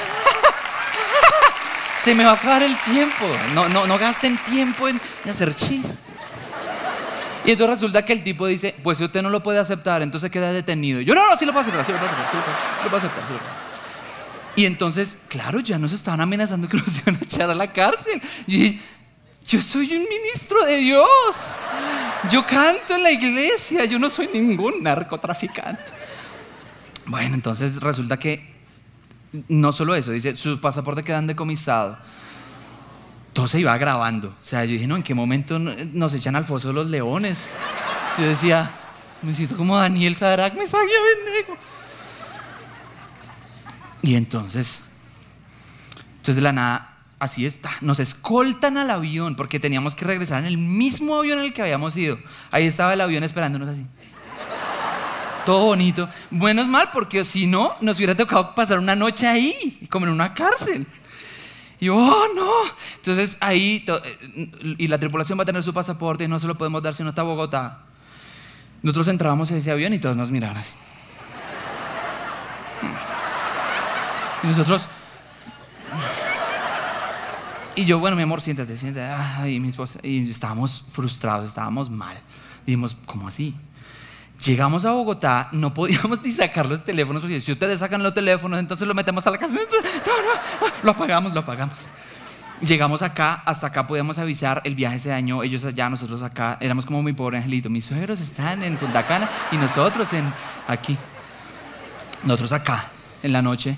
[2.02, 3.24] se me va a acabar el tiempo.
[3.54, 6.05] No, no, no gasten tiempo en hacer chistes.
[7.46, 10.30] Y entonces resulta que el tipo dice, pues si usted no lo puede aceptar, entonces
[10.30, 11.00] queda detenido.
[11.00, 12.56] Y yo, no, no, sí lo puedo aceptar, sí lo puedo aceptar, sí lo puedo,
[12.56, 13.66] sí lo puedo aceptar, sí lo puedo aceptar.
[14.56, 18.20] Y entonces, claro, ya nos estaban amenazando que nos iban a echar a la cárcel.
[18.46, 18.80] Y
[19.46, 21.06] yo soy un ministro de Dios.
[22.30, 25.84] Yo canto en la iglesia, yo no soy ningún narcotraficante.
[27.06, 28.56] Bueno, entonces resulta que
[29.48, 31.98] no solo eso, dice, su pasaporte quedan decomisado.
[33.36, 34.28] Todo se iba grabando.
[34.30, 37.40] O sea, yo dije, no, ¿en qué momento no- nos echan al foso los leones?
[38.16, 38.70] Yo decía,
[39.20, 41.58] me siento como Daniel Sadrak, me saqué a Bendigo.
[44.00, 44.82] Y entonces,
[46.16, 50.46] entonces de la nada, así está, nos escoltan al avión porque teníamos que regresar en
[50.46, 52.18] el mismo avión en el que habíamos ido.
[52.50, 53.84] Ahí estaba el avión esperándonos así.
[55.44, 56.08] Todo bonito.
[56.30, 60.32] Menos mal porque si no, nos hubiera tocado pasar una noche ahí, como en una
[60.32, 60.86] cárcel.
[61.80, 62.50] Y yo, oh, no.
[62.96, 66.56] Entonces ahí, eh, y la tripulación va a tener su pasaporte y no se lo
[66.56, 67.80] podemos dar si no está Bogotá.
[68.82, 70.74] Nosotros entrábamos en ese avión y todos nos miraban así.
[74.42, 74.88] Y nosotros.
[77.74, 79.06] Y yo, bueno, mi amor, siéntate, siéntate.
[79.06, 79.98] Ay, mi esposa.
[80.02, 82.16] Y estábamos frustrados, estábamos mal.
[82.64, 83.54] Dijimos, ¿cómo así?
[84.44, 88.58] Llegamos a Bogotá, no podíamos ni sacar los teléfonos, porque si ustedes sacan los teléfonos,
[88.58, 89.58] entonces lo metemos a la casa.
[90.82, 91.74] Lo apagamos, lo apagamos.
[92.60, 96.86] Llegamos acá, hasta acá podíamos avisar, el viaje se dañó, ellos allá, nosotros acá, éramos
[96.86, 100.32] como mi pobre angelito, mis suegros están en Punta Cana y nosotros en
[100.66, 100.96] aquí.
[102.22, 102.86] Nosotros acá,
[103.22, 103.76] en la noche.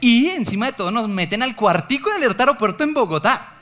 [0.00, 3.54] Y encima de todo nos meten al cuartico del aeropuerto en Bogotá.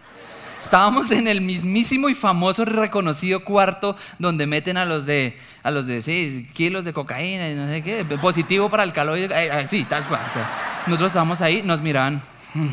[0.61, 5.87] Estábamos en el mismísimo y famoso reconocido cuarto donde meten a los de, a los
[5.87, 9.18] de sí, kilos de cocaína y no sé qué, positivo para el calor.
[9.18, 10.21] eh, eh, sí, tal cual.
[10.29, 10.49] o sea,
[10.87, 12.23] nosotros estábamos ahí, nos miraban
[12.55, 12.66] mm,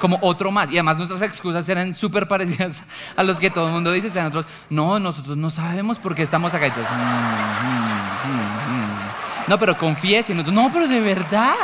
[0.00, 0.68] como otro más.
[0.70, 2.82] Y además nuestras excusas eran súper parecidas
[3.16, 4.08] a los que todo el mundo dice.
[4.08, 6.72] O sea, nosotros, no, nosotros no sabemos por qué estamos acá.
[6.74, 9.48] Todos, "Mm, mm, mm, mm".
[9.48, 10.32] No, pero confiese.
[10.32, 11.54] Y nosotros, no, pero de verdad.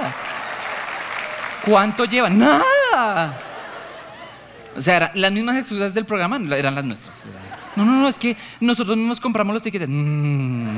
[1.66, 2.38] ¿Cuánto llevan?
[2.38, 3.38] Nada.
[4.76, 7.22] O sea, eran- las mismas excusas del programa eran las nuestras.
[7.76, 9.86] No, no, no, es que nosotros mismos compramos los tickets.
[9.88, 10.68] Mm.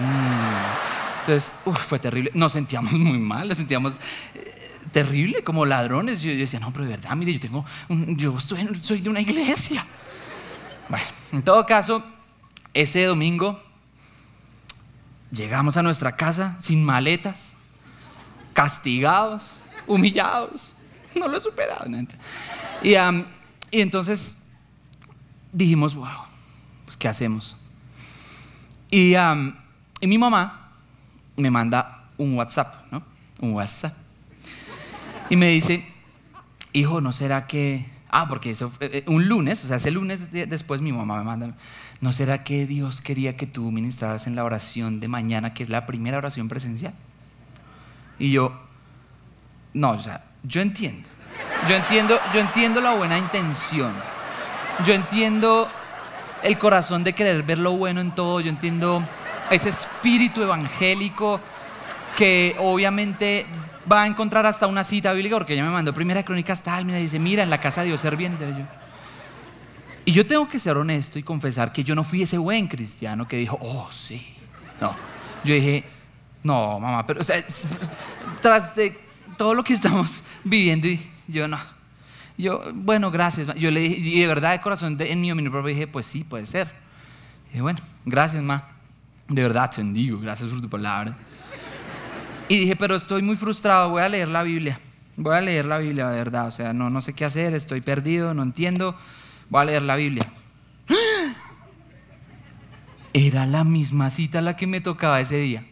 [1.21, 2.31] Entonces, uf, fue terrible.
[2.35, 3.99] Nos sentíamos muy mal, nos sentíamos
[4.35, 6.23] eh, terrible, como ladrones.
[6.23, 9.85] Yo, decía, no, pero de verdad, mire, yo tengo, un- yo soy de una iglesia.
[10.89, 12.05] Bueno, en todo caso,
[12.75, 13.61] ese domingo
[15.33, 17.53] llegamos a nuestra casa sin maletas,
[18.53, 20.75] castigados, humillados.
[21.17, 21.87] No lo he superado.
[21.89, 22.07] ¿no?
[22.83, 22.95] Y,
[23.71, 24.43] y entonces
[25.53, 26.09] dijimos, wow,
[26.95, 27.57] pues ¿qué hacemos?
[28.91, 29.17] Y,
[30.03, 30.71] mi mamá
[31.37, 33.03] me manda un WhatsApp, ¿no?
[33.41, 33.95] Un WhatsApp.
[35.29, 35.85] Y me dice,
[36.73, 37.91] hijo, ¿no será que...
[38.11, 41.19] Ah, porque eso fue, eh, un lunes, o sea, ese lunes de- después mi mamá
[41.19, 41.57] me manda,
[42.01, 45.71] ¿no será que Dios quería que tú ministraras en la oración de mañana, que es
[45.71, 46.95] la primera oración presencial?
[48.21, 48.53] Y yo,
[49.73, 51.09] no, o sea, yo entiendo.
[51.69, 53.93] Yo entiendo, yo entiendo la buena intención.
[54.87, 55.69] Yo entiendo
[56.45, 58.41] el corazón de querer ver lo bueno en todo.
[58.41, 59.03] Yo entiendo
[59.51, 61.41] ese espíritu evangélico
[62.17, 63.47] que obviamente
[63.91, 66.99] va a encontrar hasta una cita bíblica, porque ella me mandó primera crónica tal, mira,
[66.99, 68.37] dice, mira, en la casa de Dios ser bien.
[68.41, 68.67] Y yo,
[70.05, 73.27] y yo tengo que ser honesto y confesar que yo no fui ese buen cristiano
[73.27, 74.37] que dijo, oh, sí.
[74.81, 74.95] No,
[75.45, 75.85] yo dije,
[76.43, 77.21] no, mamá, pero,
[78.41, 78.99] tras de
[79.37, 81.59] todo lo que estamos viviendo, y yo no.
[82.37, 83.55] Yo, bueno, gracias.
[83.55, 86.07] Yo le dije, y de verdad, de corazón, de- en mi opinión propia, dije, pues
[86.07, 86.69] sí, puede ser.
[87.47, 88.65] Dije, bueno, gracias, ma.
[89.29, 91.17] De verdad, te bendigo, gracias por tu palabra.
[92.49, 94.79] Y dije, pero estoy muy frustrado, voy a leer la Biblia.
[95.17, 96.49] Voy a leer la Biblia, de verdad.
[96.49, 98.97] O sea, no, no sé qué hacer, estoy perdido, no entiendo.
[99.49, 100.25] Voy a leer la Biblia.
[103.13, 105.65] Era la misma cita la que me tocaba ese día,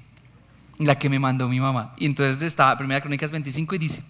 [0.78, 1.92] la que me mandó mi mamá.
[1.98, 4.02] Y entonces estaba, Primera Crónicas 25 y dice,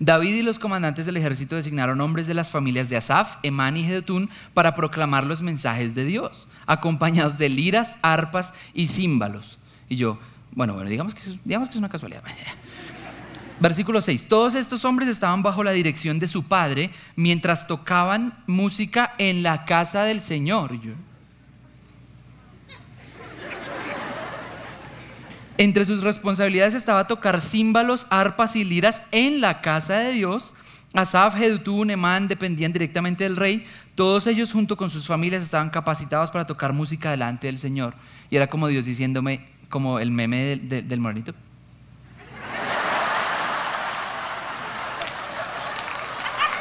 [0.00, 3.84] David y los comandantes del ejército designaron hombres de las familias de Asaf, Emán y
[3.84, 9.58] Jedutún para proclamar los mensajes de Dios, acompañados de liras, arpas y címbalos.
[9.90, 10.18] Y yo,
[10.52, 12.22] bueno, bueno, digamos que, digamos que es una casualidad.
[13.60, 14.26] Versículo 6.
[14.26, 19.66] Todos estos hombres estaban bajo la dirección de su padre mientras tocaban música en la
[19.66, 20.72] casa del Señor.
[20.72, 20.92] Y yo,
[25.60, 30.54] Entre sus responsabilidades estaba tocar címbalos, arpas y liras en la casa de Dios.
[30.94, 33.66] Asaf, Jedutún, Emán dependían directamente del rey.
[33.94, 37.92] Todos ellos junto con sus familias estaban capacitados para tocar música delante del Señor.
[38.30, 41.34] Y era como Dios diciéndome, como el meme del, del, del morenito.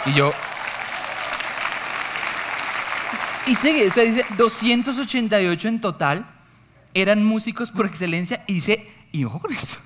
[0.08, 0.34] Y yo...
[3.48, 6.39] Y sigue, o sea, dice 288 en total
[6.94, 9.78] eran músicos por excelencia y dice, y ojo con esto,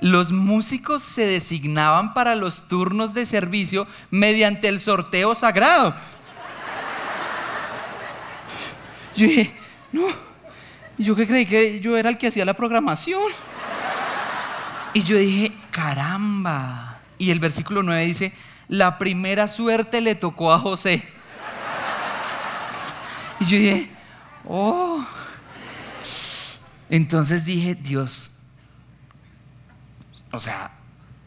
[0.00, 5.94] los músicos se designaban para los turnos de servicio mediante el sorteo sagrado.
[9.16, 9.54] Yo dije,
[9.92, 10.02] no,
[10.98, 13.22] yo que creí que yo era el que hacía la programación.
[14.92, 16.98] Y yo dije, caramba.
[17.16, 18.32] Y el versículo 9 dice,
[18.68, 21.02] la primera suerte le tocó a José.
[23.40, 23.90] Y yo dije,
[24.46, 25.04] oh.
[26.94, 28.30] Entonces dije, Dios,
[30.30, 30.70] o sea,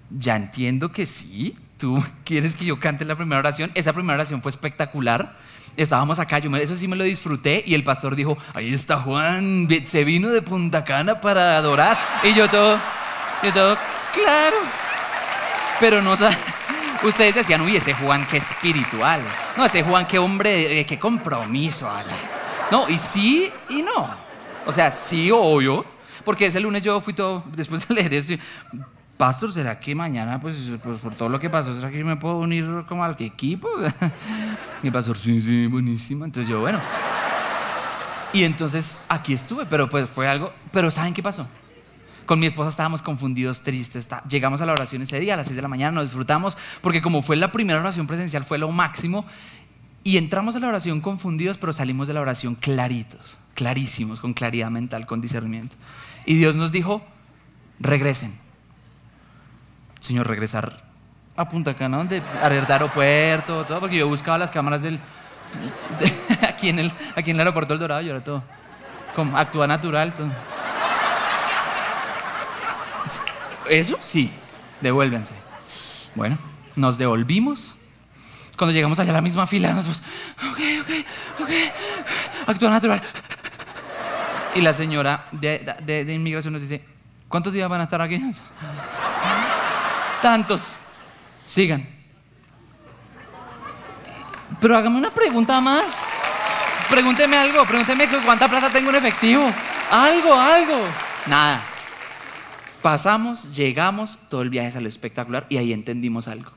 [0.10, 3.70] ya entiendo que sí, tú quieres que yo cante la primera oración.
[3.74, 5.36] Esa primera oración fue espectacular.
[5.76, 8.96] Estábamos acá, yo me- eso sí me lo disfruté y el pastor dijo, ahí está
[9.02, 11.98] Juan, se vino de Punta Cana para adorar.
[12.24, 12.80] Y yo todo,
[13.44, 13.78] yo todo,
[14.14, 14.56] claro.
[15.82, 16.16] Pero no
[17.04, 19.22] Ustedes decían, uy, ese Juan qué espiritual.
[19.58, 21.90] No, ese Juan qué hombre, eh, qué compromiso.
[21.92, 22.16] ala".
[22.72, 24.27] No, y sí y no.
[24.68, 25.86] O sea, sí, obvio.
[26.24, 28.34] Porque ese lunes yo fui todo, después de leer eso,
[29.18, 32.38] Pastor, ¿será que mañana, pues, pues por todo lo que pasó, ¿será que me puedo
[32.38, 33.68] unir como al equipo?
[34.84, 36.24] Y pastor, sí, sí, buenísimo.
[36.24, 36.80] Entonces yo, bueno.
[38.32, 40.54] Y entonces aquí estuve, pero pues fue algo.
[40.72, 41.48] Pero ¿saben qué pasó?
[42.28, 44.08] Con mi esposa estábamos confundidos, tristes.
[44.30, 47.02] Llegamos a la oración ese día a las 6 de la mañana, nos disfrutamos, porque
[47.02, 49.26] como fue la primera oración presencial, fue lo máximo.
[50.04, 54.70] Y entramos a la oración confundidos, pero salimos de la oración claritos, clarísimos, con claridad
[54.70, 55.76] mental, con discernimiento.
[56.26, 57.04] Y Dios nos dijo,
[57.80, 58.38] regresen.
[60.00, 60.84] Señor, regresar
[61.36, 65.00] a Punta Cana, donde alerta aeropuerto, todo, porque yo buscaba las cámaras del.
[66.00, 68.44] de- aquí, en el, aquí en el aeropuerto del Dorado, yo era todo.
[69.16, 70.14] Como actúa natural.
[70.14, 70.30] todo.
[73.70, 74.32] Eso sí,
[74.82, 75.34] devuélvense.
[76.16, 76.38] Bueno,
[76.76, 77.76] nos devolvimos.
[78.58, 80.02] Cuando llegamos allá a la misma fila, nosotros,
[80.52, 80.90] ok, ok,
[81.44, 81.50] ok,
[82.48, 83.02] actúa natural.
[84.58, 86.84] Y la señora de, inmigración nos dice,
[87.28, 88.20] ¿cuántos días van a estar aquí?
[90.20, 90.78] Tantos.
[91.46, 91.88] Sigan.
[94.60, 95.86] Pero hágame una pregunta más.
[96.90, 99.44] Pregúnteme algo, pregúnteme cuánta plata tengo en efectivo.
[99.92, 100.80] Algo, algo.
[101.28, 101.62] Nada.
[102.82, 106.52] Pasamos, llegamos, todo el viaje salió espectacular y ahí entendimos algo.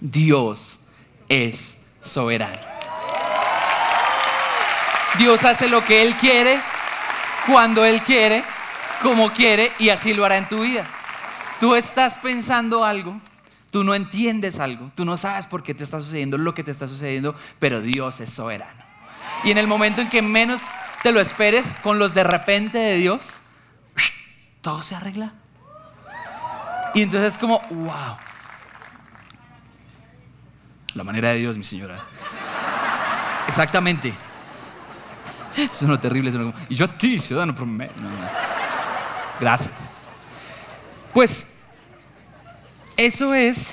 [0.00, 0.80] Dios
[1.28, 2.58] es soberano.
[5.18, 6.58] Dios hace lo que Él quiere,
[7.46, 8.44] cuando Él quiere,
[9.02, 10.86] como quiere y así lo hará en tu vida.
[11.60, 13.20] Tú estás pensando algo,
[13.70, 16.70] tú no entiendes algo, tú no sabes por qué te está sucediendo lo que te
[16.70, 18.82] está sucediendo, pero Dios es soberano.
[19.44, 20.62] Y en el momento en que menos
[21.02, 23.38] te lo esperes, con los de repente de Dios,
[24.60, 25.34] todo se arregla.
[26.94, 28.16] Y entonces es como, wow.
[30.94, 32.00] La manera de Dios, mi señora.
[33.48, 34.12] Exactamente.
[35.86, 36.32] No terrible.
[36.68, 37.54] Y yo a ti, ciudadano.
[39.40, 39.74] Gracias.
[41.12, 41.46] Pues
[42.96, 43.72] eso es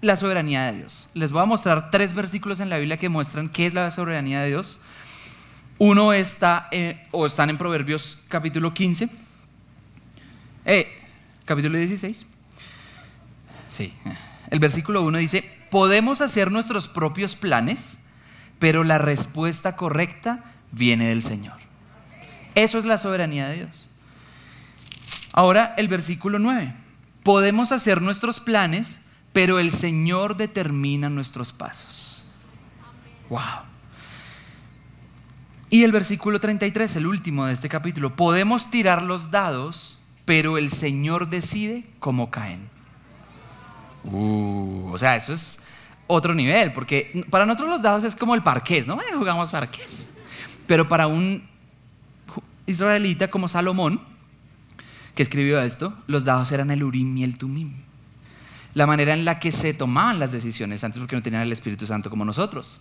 [0.00, 1.08] la soberanía de Dios.
[1.14, 4.40] Les voy a mostrar tres versículos en la Biblia que muestran qué es la soberanía
[4.42, 4.78] de Dios.
[5.78, 9.08] Uno está, eh, o están en Proverbios capítulo 15,
[10.64, 10.86] eh,
[11.44, 12.26] capítulo 16.
[13.72, 13.92] Sí.
[14.50, 17.96] El versículo 1 dice, podemos hacer nuestros propios planes,
[18.58, 21.56] pero la respuesta correcta viene del Señor.
[22.54, 23.88] Eso es la soberanía de Dios.
[25.32, 26.74] Ahora el versículo 9.
[27.22, 28.98] Podemos hacer nuestros planes,
[29.32, 32.30] pero el Señor determina nuestros pasos.
[33.30, 33.40] Wow.
[35.70, 38.14] Y el versículo 33, el último de este capítulo.
[38.14, 42.68] Podemos tirar los dados, pero el Señor decide cómo caen.
[44.04, 45.60] Uh, o sea, eso es
[46.06, 49.00] otro nivel, porque para nosotros los dados es como el parqués, ¿no?
[49.00, 50.08] Eh, jugamos parqués.
[50.66, 51.42] Pero para un
[52.66, 54.00] israelita como Salomón,
[55.14, 57.72] que escribió esto, los dados eran el Urim y el Tumim.
[58.74, 61.86] La manera en la que se tomaban las decisiones, antes porque no tenían el Espíritu
[61.86, 62.80] Santo como nosotros.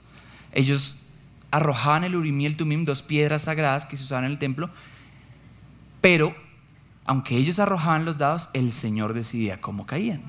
[0.54, 1.04] Ellos
[1.52, 4.70] arrojaban el Urim y el Tumim, dos piedras sagradas que se usaban en el templo,
[6.00, 6.34] pero
[7.06, 10.22] aunque ellos arrojaban los dados, el Señor decidía cómo caían.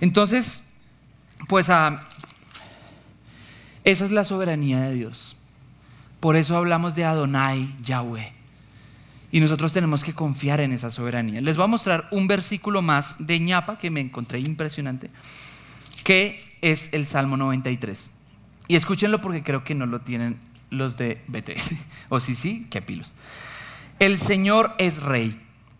[0.00, 0.68] Entonces,
[1.48, 2.04] pues ah,
[3.82, 5.36] esa es la soberanía de Dios.
[6.22, 8.32] Por eso hablamos de Adonai Yahweh.
[9.32, 11.40] Y nosotros tenemos que confiar en esa soberanía.
[11.40, 15.10] Les voy a mostrar un versículo más de ñapa que me encontré impresionante,
[16.04, 18.12] que es el Salmo 93.
[18.68, 20.38] Y escúchenlo porque creo que no lo tienen
[20.70, 21.72] los de BTS.
[22.08, 23.12] O si sí, qué pilos.
[23.98, 25.36] El Señor es rey,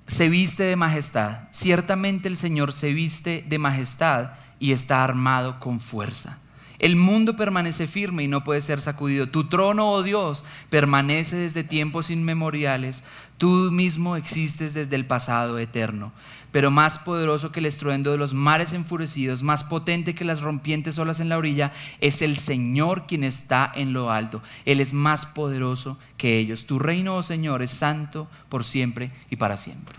[0.08, 1.48] se viste de majestad.
[1.52, 6.41] Ciertamente el Señor se viste de majestad y está armado con fuerza.
[6.82, 9.28] El mundo permanece firme y no puede ser sacudido.
[9.28, 13.04] Tu trono, oh Dios, permanece desde tiempos inmemoriales.
[13.38, 16.12] Tú mismo existes desde el pasado eterno.
[16.50, 20.98] Pero más poderoso que el estruendo de los mares enfurecidos, más potente que las rompientes
[20.98, 24.42] olas en la orilla, es el Señor quien está en lo alto.
[24.64, 26.66] Él es más poderoso que ellos.
[26.66, 29.94] Tu reino, oh Señor, es santo por siempre y para siempre.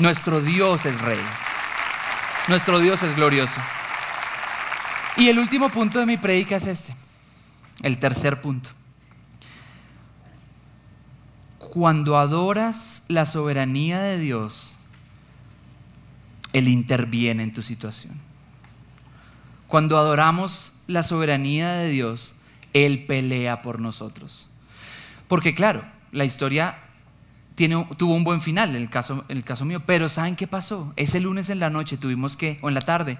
[0.00, 1.20] Nuestro Dios es rey.
[2.48, 3.60] Nuestro Dios es glorioso.
[5.16, 6.94] Y el último punto de mi prédica es este.
[7.82, 8.70] El tercer punto.
[11.58, 14.74] Cuando adoras la soberanía de Dios,
[16.52, 18.20] Él interviene en tu situación.
[19.68, 22.36] Cuando adoramos la soberanía de Dios,
[22.72, 24.50] Él pelea por nosotros.
[25.28, 26.76] Porque claro, la historia
[27.96, 30.92] tuvo un buen final en el, caso, en el caso mío, pero ¿saben qué pasó?
[30.96, 33.18] Ese lunes en la noche tuvimos que, o en la tarde,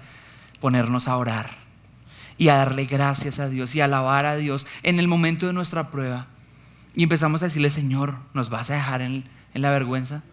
[0.59, 1.64] ponernos a orar
[2.37, 5.53] y a darle gracias a Dios y a alabar a Dios en el momento de
[5.53, 6.27] nuestra prueba.
[6.95, 10.23] Y empezamos a decirle, Señor, ¿nos vas a dejar en, en la vergüenza?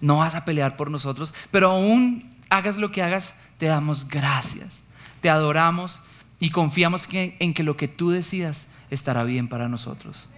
[0.00, 1.34] ¿No vas a pelear por nosotros?
[1.50, 4.80] Pero aún hagas lo que hagas, te damos gracias,
[5.20, 6.02] te adoramos
[6.38, 10.28] y confiamos que, en que lo que tú decidas estará bien para nosotros.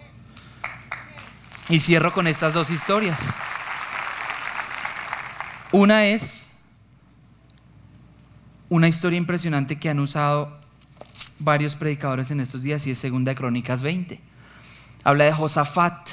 [1.68, 3.20] Y cierro con estas dos historias.
[5.70, 6.48] Una es
[8.68, 10.61] una historia impresionante que han usado
[11.44, 14.20] varios predicadores en estos días y es Segunda de Crónicas 20.
[15.04, 16.10] Habla de Josafat,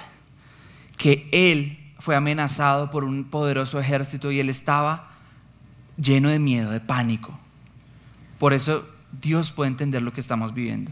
[0.97, 5.11] que él fue amenazado por un poderoso ejército y él estaba
[5.97, 7.37] lleno de miedo, de pánico.
[8.39, 8.87] Por eso
[9.21, 10.91] Dios puede entender lo que estamos viviendo.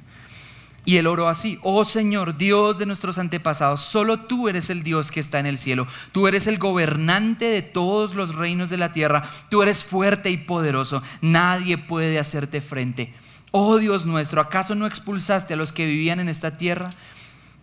[0.87, 5.11] Y él oró así, oh Señor, Dios de nuestros antepasados, solo tú eres el Dios
[5.11, 8.93] que está en el cielo, tú eres el gobernante de todos los reinos de la
[8.93, 13.13] tierra, tú eres fuerte y poderoso, nadie puede hacerte frente.
[13.51, 16.89] Oh Dios nuestro, ¿acaso no expulsaste a los que vivían en esta tierra?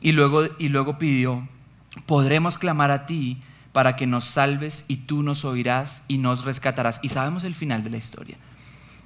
[0.01, 1.47] Y luego, y luego pidió,
[2.07, 7.01] podremos clamar a ti para que nos salves y tú nos oirás y nos rescatarás.
[7.03, 8.37] Y sabemos el final de la historia.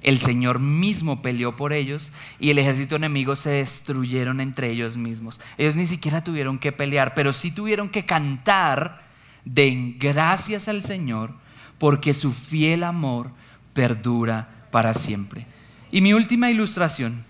[0.01, 5.41] El Señor mismo peleó por ellos y el ejército enemigo se destruyeron entre ellos mismos.
[5.57, 9.01] Ellos ni siquiera tuvieron que pelear, pero sí tuvieron que cantar
[9.43, 11.33] de gracias al Señor
[11.77, 13.31] porque su fiel amor
[13.73, 15.47] perdura para siempre.
[15.91, 17.23] Y mi última ilustración,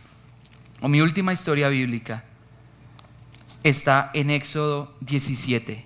[0.81, 2.25] o mi última historia bíblica,
[3.63, 5.85] está en Éxodo 17.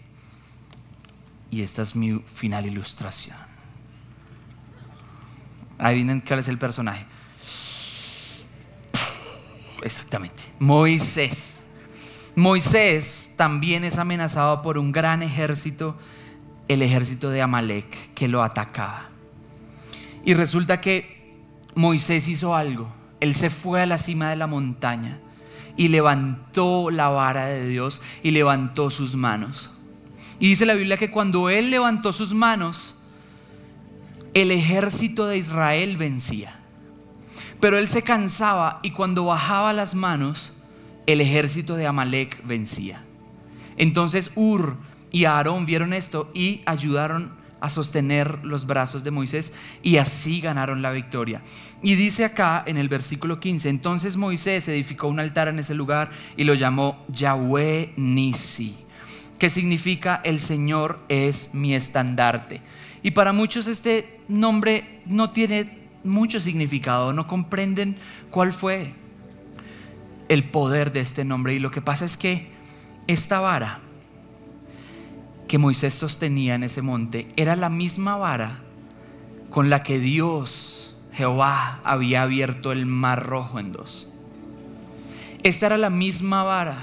[1.52, 3.38] Y esta es mi final ilustración.
[5.78, 7.06] Adivinen cuál es el personaje.
[9.84, 10.44] Exactamente.
[10.60, 11.60] Moisés.
[12.36, 15.96] Moisés también es amenazado por un gran ejército,
[16.68, 19.10] el ejército de Amalek, que lo atacaba.
[20.26, 21.23] Y resulta que
[21.76, 22.92] Moisés hizo algo.
[23.20, 25.20] Él se fue a la cima de la montaña
[25.76, 29.72] y levantó la vara de Dios y levantó sus manos.
[30.40, 32.98] Y dice la Biblia que cuando él levantó sus manos,
[34.34, 36.60] el ejército de Israel vencía.
[37.60, 40.54] Pero él se cansaba y cuando bajaba las manos,
[41.06, 43.04] el ejército de Amalek vencía.
[43.78, 44.76] Entonces Ur
[45.12, 47.34] y Aarón vieron esto y ayudaron
[47.64, 51.42] a sostener los brazos de Moisés y así ganaron la victoria.
[51.82, 56.12] Y dice acá en el versículo 15, entonces Moisés edificó un altar en ese lugar
[56.36, 58.76] y lo llamó Yahweh Nisi,
[59.40, 62.60] que significa el Señor es mi estandarte.
[63.02, 67.96] Y para muchos este nombre no tiene mucho significado, no comprenden
[68.30, 68.92] cuál fue
[70.28, 71.54] el poder de este nombre.
[71.54, 72.50] Y lo que pasa es que
[73.08, 73.80] esta vara
[75.48, 78.60] que Moisés sostenía en ese monte era la misma vara
[79.50, 84.12] con la que Dios, Jehová, había abierto el mar rojo en dos.
[85.44, 86.78] Esta era la misma vara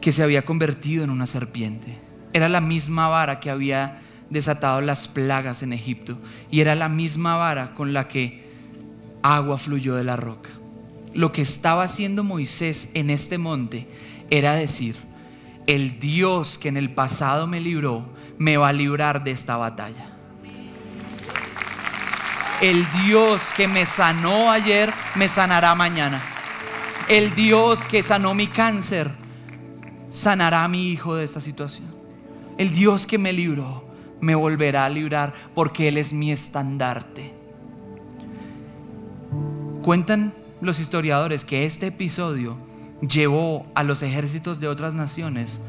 [0.00, 1.96] que se había convertido en una serpiente.
[2.32, 4.00] Era la misma vara que había
[4.30, 6.18] desatado las plagas en Egipto.
[6.50, 8.46] Y era la misma vara con la que
[9.22, 10.50] agua fluyó de la roca.
[11.14, 13.88] Lo que estaba haciendo Moisés en este monte
[14.30, 14.96] era decir,
[15.66, 18.08] el Dios que en el pasado me libró,
[18.38, 20.12] me va a librar de esta batalla.
[22.60, 26.22] El Dios que me sanó ayer, me sanará mañana.
[27.08, 29.10] El Dios que sanó mi cáncer,
[30.10, 31.94] sanará a mi hijo de esta situación.
[32.56, 33.84] El Dios que me libró,
[34.20, 37.34] me volverá a librar porque Él es mi estandarte.
[39.82, 42.56] Cuentan los historiadores que este episodio
[43.00, 45.60] llevó a los ejércitos de otras naciones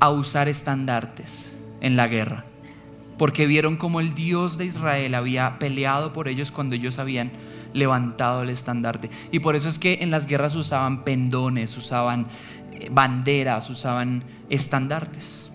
[0.00, 2.44] a usar estandartes en la guerra,
[3.18, 7.30] porque vieron como el Dios de Israel había peleado por ellos cuando ellos habían
[7.72, 9.10] levantado el estandarte.
[9.30, 12.26] Y por eso es que en las guerras usaban pendones, usaban
[12.72, 15.50] eh, banderas, usaban estandartes.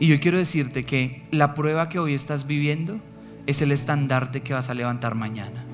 [0.00, 2.98] Y yo quiero decirte que la prueba que hoy estás viviendo
[3.46, 5.64] es el estandarte que vas a levantar mañana.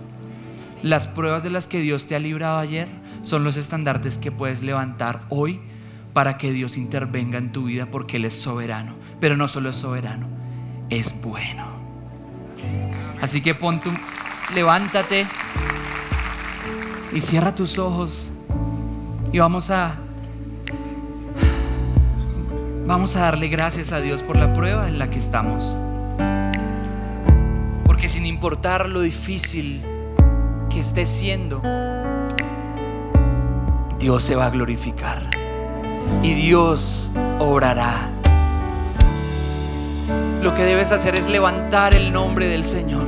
[0.83, 2.89] Las pruebas de las que Dios te ha librado ayer
[3.23, 5.61] son los estandartes que puedes levantar hoy
[6.13, 8.95] para que Dios intervenga en tu vida porque Él es soberano.
[9.21, 10.29] Pero no solo es soberano,
[10.89, 11.65] es bueno.
[13.21, 13.91] Así que pon tu,
[14.55, 15.27] levántate
[17.13, 18.33] y cierra tus ojos
[19.33, 19.95] y vamos a
[22.87, 25.77] vamos a darle gracias a Dios por la prueba en la que estamos.
[27.85, 29.83] Porque sin importar lo difícil
[30.71, 31.63] que esté siendo,
[34.01, 35.29] Dios se va a glorificar
[36.23, 38.09] y Dios obrará.
[40.43, 43.03] Lo que debes hacer es levantar el nombre del Señor.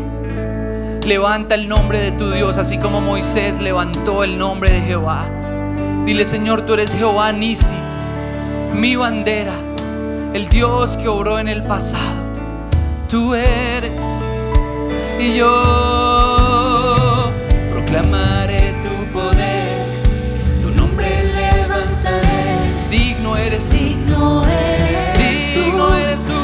[1.07, 5.24] Levanta el nombre de tu Dios, así como Moisés levantó el nombre de Jehová.
[6.05, 7.74] Dile, Señor, tú eres Jehová Nisi,
[8.74, 9.55] mi bandera,
[10.34, 12.20] el Dios que obró en el pasado.
[13.09, 14.20] Tú eres
[15.18, 17.30] y yo
[17.72, 18.41] proclamaré
[23.71, 25.61] Digno eres tú.
[25.61, 26.41] Digno eres tú.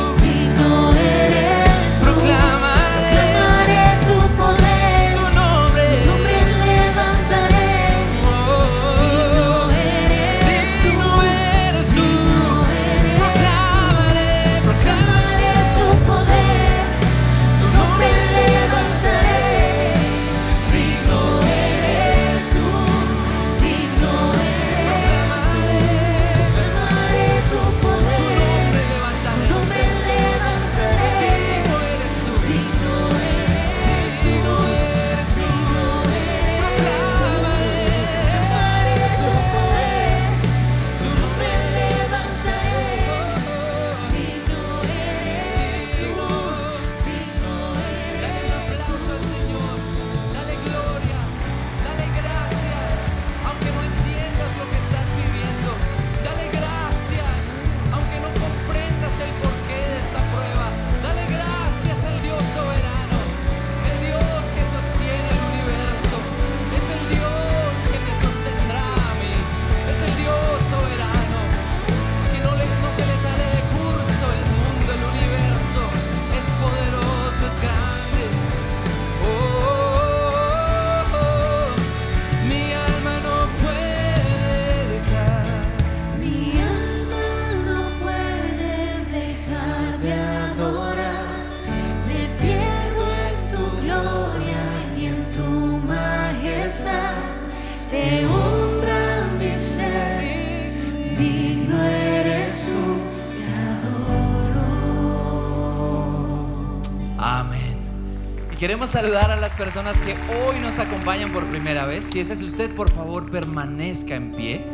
[108.58, 110.14] Queremos saludar a las personas que
[110.46, 112.04] hoy nos acompañan por primera vez.
[112.04, 114.64] Si ese es usted, por favor, permanezca en pie.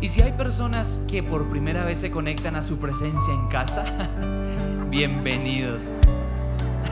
[0.00, 3.84] Y si hay personas que por primera vez se conectan a su presencia en casa,
[4.90, 5.92] bienvenidos.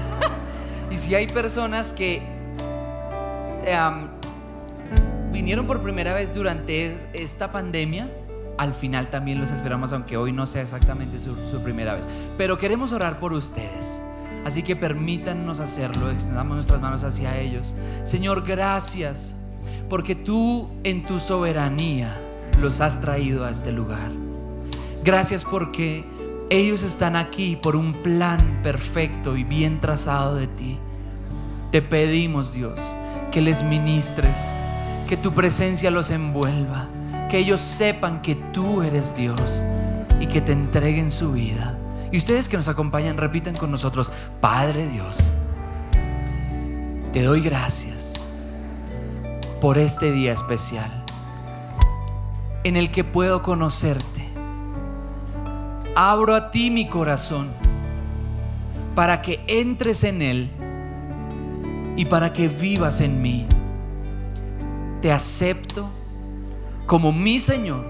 [0.91, 2.23] y si hay personas que
[3.65, 4.09] em,
[5.33, 8.09] vinieron por primera vez durante es- esta pandemia,
[8.57, 12.09] al final también los esperamos, aunque hoy no sea exactamente su, su primera vez.
[12.39, 14.01] Pero queremos orar por ustedes.
[14.45, 17.75] Así que permítanos hacerlo, extendamos nuestras manos hacia ellos.
[18.05, 19.35] Señor, gracias,
[19.89, 22.21] porque tú en tu soberanía
[22.61, 24.13] los has traído a este lugar.
[25.03, 26.05] Gracias porque
[26.51, 30.79] ellos están aquí por un plan perfecto y bien trazado de ti.
[31.73, 32.95] Te pedimos, Dios,
[33.31, 34.37] que les ministres,
[35.09, 36.89] que tu presencia los envuelva,
[37.31, 39.63] que ellos sepan que tú eres Dios
[40.21, 41.79] y que te entreguen su vida.
[42.13, 45.31] Y ustedes que nos acompañan, repitan con nosotros, Padre Dios,
[47.13, 48.25] te doy gracias
[49.61, 50.91] por este día especial
[52.65, 54.29] en el que puedo conocerte.
[55.95, 57.51] Abro a ti mi corazón
[58.95, 60.51] para que entres en él
[61.97, 63.47] y para que vivas en mí.
[65.01, 65.89] Te acepto
[66.87, 67.87] como mi Señor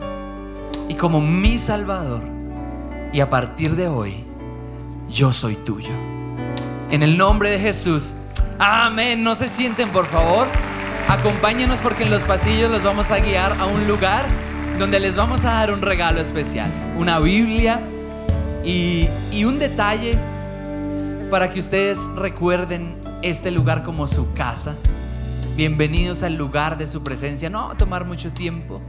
[0.89, 2.34] y como mi Salvador.
[3.15, 4.25] Y a partir de hoy,
[5.09, 5.93] yo soy tuyo.
[6.91, 8.17] En el nombre de Jesús.
[8.59, 9.23] Amén.
[9.23, 10.49] No se sienten, por favor.
[11.09, 14.27] Acompáñenos porque en los pasillos los vamos a guiar a un lugar
[14.81, 16.69] donde les vamos a dar un regalo especial.
[16.99, 17.79] Una Biblia
[18.65, 19.09] y,
[19.45, 20.19] un detalle
[21.31, 24.75] para que ustedes recuerden este lugar como su casa.
[25.55, 27.49] Bienvenidos al lugar de su presencia.
[27.49, 28.81] No tomar mucho tiempo.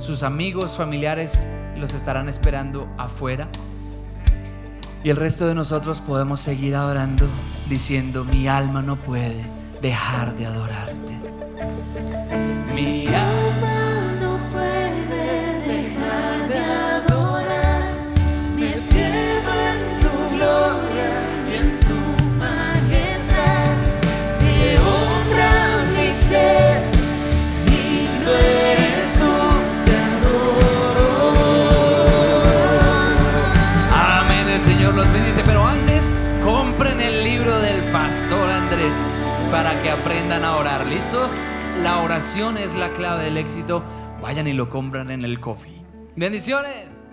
[0.00, 1.46] Sus amigos, familiares
[1.76, 3.48] los estarán esperando afuera.
[5.04, 7.26] Y el resto de nosotros podemos seguir adorando
[7.68, 9.44] diciendo, mi alma no puede
[9.80, 11.14] dejar de adorarte.
[12.74, 17.84] Mi alma no puede dejar de adorar.
[18.56, 21.12] Me pierdo en tu gloria
[21.50, 21.98] y en tu
[22.36, 23.76] majestad.
[24.40, 25.52] Te honra
[25.96, 26.65] mi ser,
[39.50, 40.86] para que aprendan a orar.
[40.86, 41.32] ¿Listos?
[41.82, 43.82] La oración es la clave del éxito.
[44.20, 45.82] Vayan y lo compran en el coffee.
[46.16, 47.05] Bendiciones.